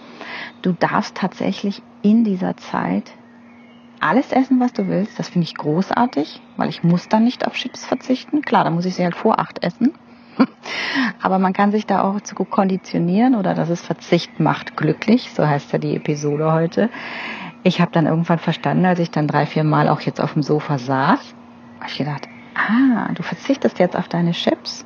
du 0.62 0.72
darfst 0.72 1.16
tatsächlich 1.16 1.82
in 2.02 2.24
dieser 2.24 2.56
Zeit 2.56 3.12
alles 4.00 4.32
essen, 4.32 4.60
was 4.60 4.72
du 4.72 4.88
willst. 4.88 5.18
Das 5.18 5.28
finde 5.28 5.44
ich 5.46 5.54
großartig, 5.54 6.40
weil 6.56 6.68
ich 6.68 6.82
muss 6.82 7.08
dann 7.08 7.24
nicht 7.24 7.46
auf 7.46 7.54
Chips 7.54 7.84
verzichten. 7.84 8.42
Klar, 8.42 8.64
da 8.64 8.70
muss 8.70 8.86
ich 8.86 8.94
sie 8.94 9.04
halt 9.04 9.14
vor 9.14 9.38
acht 9.38 9.62
essen. 9.62 9.92
Aber 11.22 11.38
man 11.38 11.52
kann 11.52 11.70
sich 11.70 11.86
da 11.86 12.02
auch 12.02 12.20
zu 12.22 12.34
konditionieren 12.34 13.34
oder 13.34 13.54
dass 13.54 13.68
es 13.68 13.82
Verzicht 13.82 14.40
macht 14.40 14.76
glücklich, 14.76 15.30
so 15.32 15.46
heißt 15.46 15.72
ja 15.72 15.78
die 15.78 15.96
Episode 15.96 16.52
heute. 16.52 16.88
Ich 17.62 17.80
habe 17.80 17.90
dann 17.92 18.06
irgendwann 18.06 18.38
verstanden, 18.38 18.86
als 18.86 19.00
ich 19.00 19.10
dann 19.10 19.26
drei, 19.26 19.44
vier 19.44 19.64
Mal 19.64 19.88
auch 19.88 20.00
jetzt 20.00 20.20
auf 20.20 20.32
dem 20.32 20.42
Sofa 20.42 20.78
saß, 20.78 21.34
habe 21.78 21.90
ich 21.90 21.98
gedacht, 21.98 22.28
ah, 22.54 23.12
du 23.14 23.23
verzichtest 23.23 23.78
jetzt 23.78 23.97
auf 23.97 24.09
deine 24.09 24.33
Chips 24.33 24.85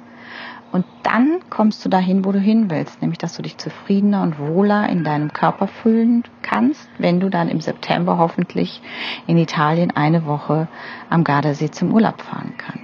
und 0.75 0.85
dann 1.05 1.39
kommst 1.51 1.85
du 1.85 1.89
dahin, 1.89 2.25
wo 2.25 2.33
du 2.33 2.41
hin 2.41 2.69
willst, 2.69 3.01
nämlich 3.01 3.19
dass 3.19 3.37
du 3.37 3.43
dich 3.43 3.59
zufriedener 3.59 4.23
und 4.23 4.41
wohler 4.41 4.89
in 4.89 5.05
deinem 5.05 5.33
Körper 5.33 5.69
fühlen 5.69 6.25
kannst, 6.43 6.89
wenn 6.99 7.21
du 7.21 7.31
dann 7.31 7.49
im 7.49 7.61
September 7.61 8.19
hoffentlich 8.19 8.83
in 9.29 9.39
Italien 9.39 9.93
eine 9.93 10.27
Woche 10.27 10.67
am 11.11 11.23
Gardasee 11.23 11.71
zum 11.71 11.93
Urlaub 11.93 12.21
fahren 12.21 12.55
kannst. 12.59 12.84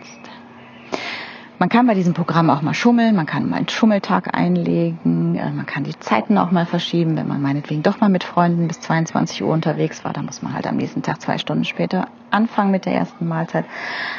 Man 1.61 1.69
kann 1.69 1.87
bei 1.87 1.93
diesem 1.93 2.15
Programm 2.15 2.49
auch 2.49 2.63
mal 2.63 2.73
schummeln, 2.73 3.15
man 3.15 3.27
kann 3.27 3.47
mal 3.47 3.57
einen 3.57 3.69
Schummeltag 3.69 4.35
einlegen, 4.35 5.35
äh, 5.35 5.51
man 5.51 5.67
kann 5.67 5.85
die 5.85 5.99
Zeiten 5.99 6.39
auch 6.39 6.51
mal 6.51 6.65
verschieben, 6.65 7.19
wenn 7.19 7.29
man 7.29 7.43
meinetwegen 7.43 7.83
doch 7.83 8.01
mal 8.01 8.09
mit 8.09 8.25
Freunden 8.25 8.67
bis 8.67 8.81
22 8.81 9.43
Uhr 9.43 9.53
unterwegs 9.53 10.03
war, 10.03 10.15
dann 10.15 10.25
muss 10.25 10.41
man 10.41 10.55
halt 10.55 10.67
am 10.67 10.79
nächsten 10.79 11.03
Tag 11.03 11.21
zwei 11.21 11.37
Stunden 11.37 11.65
später 11.65 12.09
anfangen 12.31 12.71
mit 12.71 12.87
der 12.87 12.95
ersten 12.95 13.29
Mahlzeit. 13.29 13.67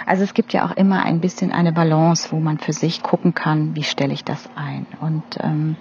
Also 0.06 0.24
es 0.24 0.36
gibt 0.36 0.54
ja 0.54 0.68
auch 0.68 0.78
immer 0.78 1.04
ein 1.04 1.20
bisschen 1.20 1.52
eine 1.52 1.74
Balance, 1.74 2.32
wo 2.32 2.40
man 2.40 2.60
für 2.60 2.74
sich 2.74 3.02
gucken 3.02 3.34
kann, 3.34 3.74
wie 3.74 3.82
stelle 3.82 4.14
ich 4.14 4.24
das 4.24 4.48
ein. 4.56 4.86
Und 5.00 5.24
ähm, 5.40 5.78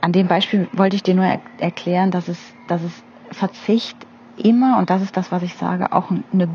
an 0.00 0.10
dem 0.10 0.26
Beispiel 0.26 0.66
wollte 0.72 0.96
ich 0.96 1.04
dir 1.04 1.14
nur 1.14 1.26
er 1.26 1.40
erklären, 1.60 2.10
dass 2.10 2.26
es, 2.26 2.40
dass 2.66 2.82
es 2.82 3.04
Verzicht 3.30 3.96
immer, 4.36 4.78
und 4.78 4.90
das 4.90 5.00
ist 5.00 5.16
das, 5.16 5.30
was 5.30 5.44
ich 5.44 5.54
sage, 5.54 5.92
auch 5.92 6.10
eine 6.10 6.48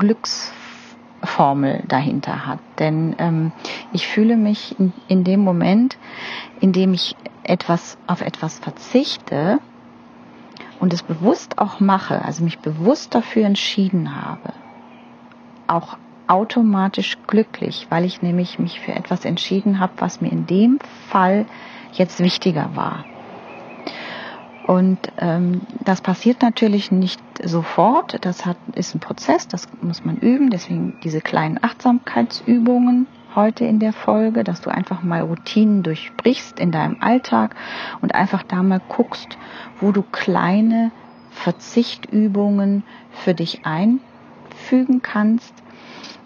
Glücksformel 1.36 1.82
dahinter 1.88 2.46
hat. 2.46 2.58
Denn 2.78 3.14
ähm, 3.18 3.52
ich 3.92 4.06
fühle 4.06 4.36
mich 4.36 4.78
in, 4.78 4.92
in 5.08 5.24
dem 5.24 5.40
Moment, 5.40 5.96
in 6.60 6.72
dem 6.72 6.94
ich 6.94 7.14
etwas 7.42 7.96
auf 8.06 8.20
etwas 8.20 8.58
verzichte 8.58 9.58
und 10.80 10.92
es 10.92 11.02
bewusst 11.02 11.58
auch 11.58 11.80
mache, 11.80 12.24
also 12.24 12.44
mich 12.44 12.58
bewusst 12.58 13.14
dafür 13.14 13.46
entschieden 13.46 14.14
habe, 14.14 14.52
auch 15.68 15.96
automatisch 16.26 17.18
glücklich, 17.26 17.86
weil 17.88 18.04
ich 18.04 18.20
nämlich 18.20 18.58
mich 18.58 18.80
für 18.80 18.92
etwas 18.92 19.24
entschieden 19.24 19.78
habe, 19.78 19.92
was 19.98 20.20
mir 20.20 20.32
in 20.32 20.46
dem 20.46 20.78
Fall 21.08 21.46
jetzt 21.92 22.20
wichtiger 22.20 22.70
war. 22.74 23.04
Und 24.66 24.98
ähm, 25.18 25.60
das 25.84 26.00
passiert 26.00 26.42
natürlich 26.42 26.90
nicht 26.90 27.20
sofort. 27.42 28.18
Das 28.24 28.44
hat, 28.44 28.56
ist 28.74 28.94
ein 28.94 29.00
Prozess, 29.00 29.46
das 29.46 29.68
muss 29.80 30.04
man 30.04 30.16
üben. 30.16 30.50
Deswegen 30.50 30.98
diese 31.04 31.20
kleinen 31.20 31.62
Achtsamkeitsübungen 31.62 33.06
heute 33.36 33.64
in 33.64 33.78
der 33.78 33.92
Folge, 33.92 34.42
dass 34.42 34.62
du 34.62 34.70
einfach 34.70 35.02
mal 35.02 35.20
Routinen 35.20 35.84
durchbrichst 35.84 36.58
in 36.58 36.72
deinem 36.72 36.96
Alltag 37.00 37.54
und 38.00 38.14
einfach 38.14 38.42
da 38.42 38.62
mal 38.64 38.80
guckst, 38.88 39.38
wo 39.80 39.92
du 39.92 40.02
kleine 40.02 40.90
Verzichtübungen 41.30 42.82
für 43.12 43.34
dich 43.34 43.60
einfügen 43.64 45.00
kannst, 45.00 45.54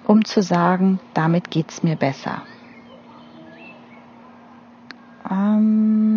um 0.06 0.24
zu 0.24 0.40
sagen, 0.40 0.98
damit 1.12 1.50
geht's 1.50 1.82
mir 1.82 1.96
besser. 1.96 2.42
Ähm, 5.28 6.09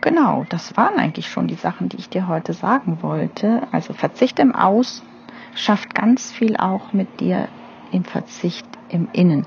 Genau, 0.00 0.46
das 0.48 0.76
waren 0.76 0.98
eigentlich 0.98 1.28
schon 1.28 1.46
die 1.46 1.54
Sachen, 1.54 1.90
die 1.90 1.98
ich 1.98 2.08
dir 2.08 2.26
heute 2.26 2.54
sagen 2.54 3.02
wollte. 3.02 3.62
Also 3.70 3.92
Verzicht 3.92 4.38
im 4.38 4.54
Außen 4.54 5.06
schafft 5.54 5.94
ganz 5.94 6.32
viel 6.32 6.56
auch 6.56 6.92
mit 6.92 7.20
dir 7.20 7.48
im 7.92 8.04
Verzicht 8.04 8.66
im 8.88 9.08
Innen. 9.12 9.46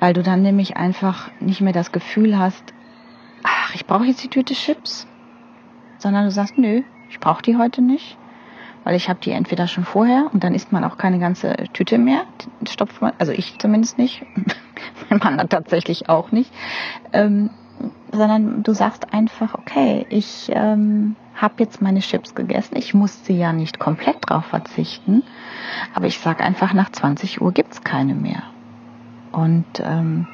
Weil 0.00 0.12
du 0.12 0.22
dann 0.22 0.42
nämlich 0.42 0.76
einfach 0.76 1.30
nicht 1.40 1.62
mehr 1.62 1.72
das 1.72 1.92
Gefühl 1.92 2.38
hast, 2.38 2.74
ach, 3.42 3.74
ich 3.74 3.86
brauche 3.86 4.04
jetzt 4.04 4.22
die 4.22 4.28
Tüte 4.28 4.54
Chips, 4.54 5.06
sondern 5.98 6.24
du 6.24 6.30
sagst, 6.30 6.58
nö, 6.58 6.82
ich 7.08 7.18
brauche 7.18 7.42
die 7.42 7.56
heute 7.56 7.80
nicht, 7.80 8.18
weil 8.82 8.96
ich 8.96 9.08
habe 9.08 9.20
die 9.20 9.30
entweder 9.30 9.66
schon 9.66 9.84
vorher 9.84 10.28
und 10.32 10.44
dann 10.44 10.54
isst 10.54 10.72
man 10.72 10.84
auch 10.84 10.98
keine 10.98 11.18
ganze 11.18 11.54
Tüte 11.72 11.96
mehr, 11.96 12.24
stopft 12.68 13.00
man, 13.00 13.12
also 13.18 13.32
ich 13.32 13.58
zumindest 13.58 13.96
nicht, 13.96 14.26
mein 15.08 15.20
Mann 15.20 15.38
hat 15.38 15.50
tatsächlich 15.50 16.08
auch 16.10 16.32
nicht. 16.32 16.52
Ähm, 17.14 17.48
sondern 18.12 18.62
du 18.62 18.72
sagst 18.72 19.12
einfach, 19.12 19.54
okay, 19.54 20.06
ich 20.08 20.50
ähm, 20.52 21.16
habe 21.34 21.54
jetzt 21.58 21.82
meine 21.82 22.00
Chips 22.00 22.34
gegessen, 22.34 22.76
ich 22.76 22.94
muss 22.94 23.24
sie 23.24 23.36
ja 23.36 23.52
nicht 23.52 23.78
komplett 23.78 24.16
drauf 24.20 24.46
verzichten, 24.46 25.22
aber 25.94 26.06
ich 26.06 26.18
sage 26.18 26.44
einfach, 26.44 26.72
nach 26.74 26.90
20 26.90 27.40
Uhr 27.40 27.52
gibt's 27.52 27.82
keine 27.82 28.14
mehr. 28.14 28.42
Und 29.32 29.64
ähm, 29.80 30.26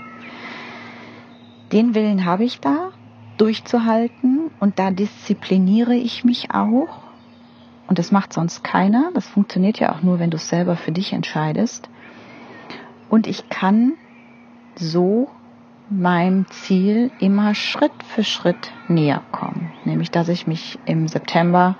den 1.72 1.94
Willen 1.94 2.24
habe 2.24 2.44
ich 2.44 2.60
da, 2.60 2.90
durchzuhalten 3.38 4.50
und 4.60 4.78
da 4.78 4.90
diszipliniere 4.90 5.94
ich 5.94 6.24
mich 6.24 6.50
auch. 6.52 6.98
Und 7.86 7.98
das 7.98 8.12
macht 8.12 8.32
sonst 8.32 8.62
keiner. 8.62 9.10
Das 9.14 9.26
funktioniert 9.26 9.80
ja 9.80 9.92
auch 9.92 10.02
nur, 10.02 10.18
wenn 10.18 10.30
du 10.30 10.36
es 10.36 10.48
selber 10.48 10.76
für 10.76 10.92
dich 10.92 11.12
entscheidest. 11.12 11.88
Und 13.08 13.26
ich 13.26 13.48
kann 13.48 13.94
so 14.76 15.28
meinem 15.90 16.46
Ziel 16.50 17.10
immer 17.18 17.54
Schritt 17.54 17.92
für 18.04 18.22
Schritt 18.22 18.72
näher 18.88 19.22
kommen. 19.32 19.72
Nämlich, 19.84 20.10
dass 20.10 20.28
ich 20.28 20.46
mich 20.46 20.78
im 20.86 21.08
September 21.08 21.76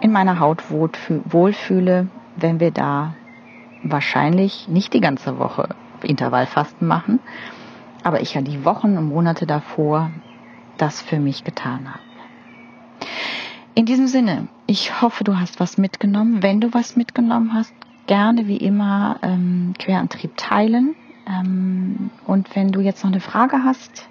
in 0.00 0.10
meiner 0.10 0.40
Haut 0.40 0.70
wohlfühle, 0.70 2.08
wenn 2.36 2.60
wir 2.60 2.70
da 2.70 3.14
wahrscheinlich 3.82 4.68
nicht 4.68 4.94
die 4.94 5.00
ganze 5.00 5.38
Woche 5.38 5.68
Intervallfasten 6.02 6.88
machen, 6.88 7.20
aber 8.02 8.22
ich 8.22 8.32
ja 8.32 8.40
die 8.40 8.64
Wochen 8.64 8.96
und 8.96 9.04
Monate 9.04 9.46
davor 9.46 10.10
das 10.78 11.02
für 11.02 11.18
mich 11.18 11.44
getan 11.44 11.90
habe. 11.90 12.00
In 13.74 13.84
diesem 13.84 14.06
Sinne, 14.06 14.48
ich 14.66 15.02
hoffe, 15.02 15.24
du 15.24 15.38
hast 15.38 15.60
was 15.60 15.76
mitgenommen. 15.76 16.42
Wenn 16.42 16.60
du 16.60 16.72
was 16.72 16.96
mitgenommen 16.96 17.52
hast, 17.52 17.74
gerne 18.06 18.46
wie 18.46 18.56
immer 18.56 19.18
ähm, 19.22 19.74
Querantrieb 19.78 20.36
teilen 20.38 20.96
und 21.26 22.56
wenn 22.56 22.72
du 22.72 22.80
jetzt 22.80 23.04
noch 23.04 23.10
eine 23.10 23.20
Frage 23.20 23.62
hast 23.64 24.08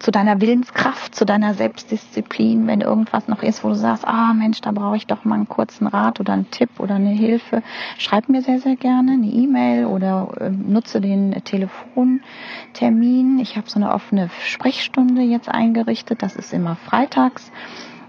zu 0.00 0.10
deiner 0.10 0.40
Willenskraft, 0.40 1.14
zu 1.14 1.26
deiner 1.26 1.54
Selbstdisziplin, 1.54 2.66
wenn 2.66 2.80
irgendwas 2.80 3.28
noch 3.28 3.42
ist, 3.42 3.62
wo 3.62 3.68
du 3.68 3.74
sagst, 3.74 4.06
ah 4.06 4.32
Mensch, 4.32 4.60
da 4.62 4.72
brauche 4.72 4.96
ich 4.96 5.06
doch 5.06 5.24
mal 5.24 5.34
einen 5.34 5.48
kurzen 5.48 5.86
Rat 5.86 6.20
oder 6.20 6.32
einen 6.32 6.50
Tipp 6.50 6.70
oder 6.78 6.94
eine 6.94 7.10
Hilfe, 7.10 7.62
schreib 7.98 8.28
mir 8.28 8.42
sehr, 8.42 8.60
sehr 8.60 8.76
gerne 8.76 9.12
eine 9.12 9.26
E-Mail 9.26 9.84
oder 9.84 10.32
äh, 10.40 10.50
nutze 10.50 11.00
den 11.02 11.32
Telefontermin. 11.44 13.38
Ich 13.40 13.56
habe 13.56 13.68
so 13.68 13.78
eine 13.78 13.92
offene 13.92 14.30
Sprechstunde 14.44 15.22
jetzt 15.22 15.50
eingerichtet, 15.50 16.22
das 16.22 16.34
ist 16.34 16.52
immer 16.54 16.76
freitags. 16.76 17.52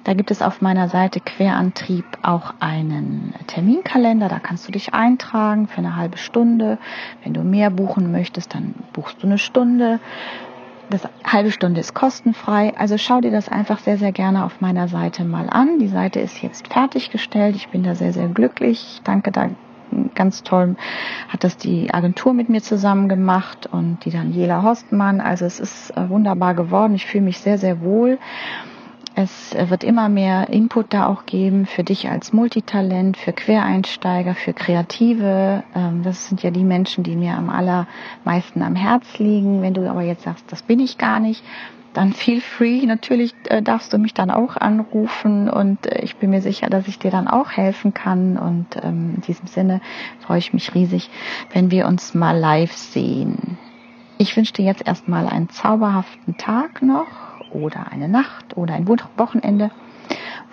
Da 0.04 0.14
gibt 0.14 0.32
es 0.32 0.42
auf 0.42 0.62
meiner 0.62 0.90
Seite 0.90 1.20
Querantrieb 1.20 2.06
auch 2.24 2.56
einen 2.60 3.36
Terminkalender. 3.48 4.30
Da 4.30 4.40
kannst 4.40 4.68
du 4.68 4.72
dich 4.72 4.94
eintragen 4.94 5.68
für 5.68 5.78
eine 5.78 5.96
halbe 5.96 6.18
Stunde. 6.18 6.80
Wenn 7.24 7.34
du 7.34 7.44
mehr 7.44 7.70
buchen 7.70 8.12
möchtest, 8.12 8.56
dann 8.56 8.74
buchst 8.94 9.22
du 9.22 9.28
eine 9.28 9.38
Stunde. 9.38 10.00
Das 10.90 11.08
halbe 11.24 11.52
Stunde 11.52 11.80
ist 11.80 11.94
kostenfrei. 11.94 12.74
Also 12.78 12.98
schau 12.98 13.22
dir 13.22 13.32
das 13.32 13.48
einfach 13.48 13.80
sehr, 13.80 13.98
sehr 13.98 14.12
gerne 14.12 14.44
auf 14.44 14.60
meiner 14.60 14.88
Seite 14.88 15.24
mal 15.24 15.50
an. 15.50 15.80
Die 15.80 15.88
Seite 15.88 16.20
ist 16.20 16.42
jetzt 16.42 16.68
fertiggestellt. 16.68 17.56
Ich 17.56 17.70
bin 17.70 17.84
da 17.84 17.96
sehr, 17.96 18.12
sehr 18.12 18.28
glücklich. 18.28 18.96
Ich 18.96 19.02
danke 19.04 19.32
da 19.32 19.50
ganz 20.16 20.44
toll 20.44 20.76
hat 21.28 21.44
das 21.44 21.58
die 21.58 21.94
Agentur 21.94 22.34
mit 22.34 22.50
mir 22.50 22.62
zusammen 22.62 23.10
gemacht 23.10 23.68
und 23.72 24.00
die 24.06 24.12
Daniela 24.12 24.64
Horstmann. 24.64 25.22
Also 25.22 25.46
es 25.46 25.60
ist 25.60 25.92
äh, 25.98 26.10
wunderbar 26.10 26.54
geworden. 26.54 26.96
Ich 26.96 27.06
fühle 27.06 27.24
mich 27.24 27.40
sehr, 27.40 27.58
sehr 27.58 27.82
wohl. 27.82 28.18
Es 29.14 29.54
wird 29.54 29.84
immer 29.84 30.08
mehr 30.08 30.50
Input 30.50 30.94
da 30.94 31.08
auch 31.08 31.26
geben 31.26 31.66
für 31.66 31.84
dich 31.84 32.10
als 32.10 32.32
Multitalent, 32.32 33.18
für 33.18 33.34
Quereinsteiger, 33.34 34.36
für 34.36 34.54
Kreative. 34.54 35.64
Ähm, 35.76 36.02
das 36.04 36.30
sind 36.30 36.44
ja 36.44 36.52
die 36.52 36.64
Menschen, 36.64 37.04
die 37.04 37.18
mir 37.18 37.36
am 37.36 37.50
allermeisten 37.50 38.62
am 38.62 38.76
Herz 38.76 39.20
liegen. 39.20 39.62
Wenn 39.62 39.74
du 39.74 39.90
aber 39.90 40.02
jetzt 40.02 40.24
sagst, 40.24 40.46
das 40.50 40.62
bin 40.64 40.80
ich 40.80 40.98
gar 40.98 41.20
nicht, 41.20 41.44
dann 41.94 42.14
feel 42.14 42.40
free. 42.40 42.86
Natürlich 42.86 43.36
äh, 43.50 43.62
darfst 43.62 43.92
du 43.92 43.98
mich 43.98 44.14
dann 44.14 44.32
auch 44.32 44.56
anrufen 44.56 45.50
und 45.50 45.86
äh, 45.88 46.02
ich 46.04 46.16
bin 46.16 46.30
mir 46.30 46.42
sicher, 46.42 46.70
dass 46.70 46.88
ich 46.88 46.98
dir 46.98 47.12
dann 47.12 47.28
auch 47.28 47.52
helfen 47.52 47.94
kann. 47.94 48.38
Und 48.38 48.68
ähm, 48.82 49.16
in 49.16 49.22
diesem 49.22 49.48
Sinne 49.48 49.82
freue 50.22 50.40
ich 50.40 50.54
mich 50.54 50.74
riesig, 50.74 51.10
wenn 51.52 51.70
wir 51.70 51.86
uns 51.86 52.14
mal 52.14 52.38
live 52.38 52.72
sehen. 52.72 53.58
Ich 54.18 54.38
wünsche 54.38 54.54
dir 54.54 54.66
jetzt 54.66 54.88
erstmal 54.88 55.28
einen 55.28 55.50
zauberhaften 55.50 56.38
Tag 56.38 56.82
noch 56.82 57.31
oder 57.54 57.92
eine 57.92 58.08
Nacht 58.08 58.58
oder 58.58 58.74
ein 58.74 58.88
Wochenende. 58.88 59.72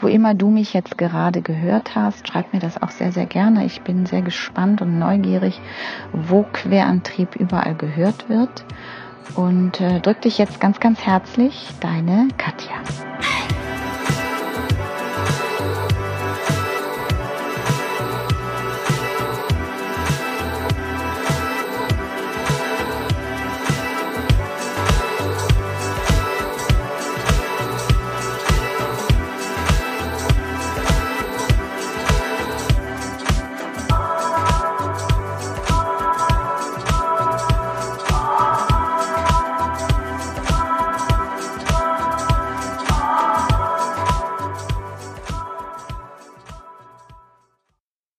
Wo 0.00 0.06
immer 0.06 0.34
du 0.34 0.48
mich 0.50 0.74
jetzt 0.74 0.96
gerade 0.96 1.42
gehört 1.42 1.96
hast, 1.96 2.28
schreib 2.28 2.52
mir 2.52 2.60
das 2.60 2.80
auch 2.80 2.90
sehr, 2.90 3.10
sehr 3.10 3.26
gerne. 3.26 3.64
Ich 3.64 3.80
bin 3.80 4.06
sehr 4.06 4.22
gespannt 4.22 4.80
und 4.80 4.98
neugierig, 4.98 5.60
wo 6.12 6.44
Querantrieb 6.52 7.34
überall 7.34 7.74
gehört 7.74 8.28
wird. 8.28 8.64
Und 9.34 9.80
äh, 9.80 10.00
drück 10.00 10.20
dich 10.22 10.38
jetzt 10.38 10.60
ganz, 10.60 10.78
ganz 10.78 11.04
herzlich, 11.04 11.68
deine 11.80 12.28
Katja. 12.38 12.76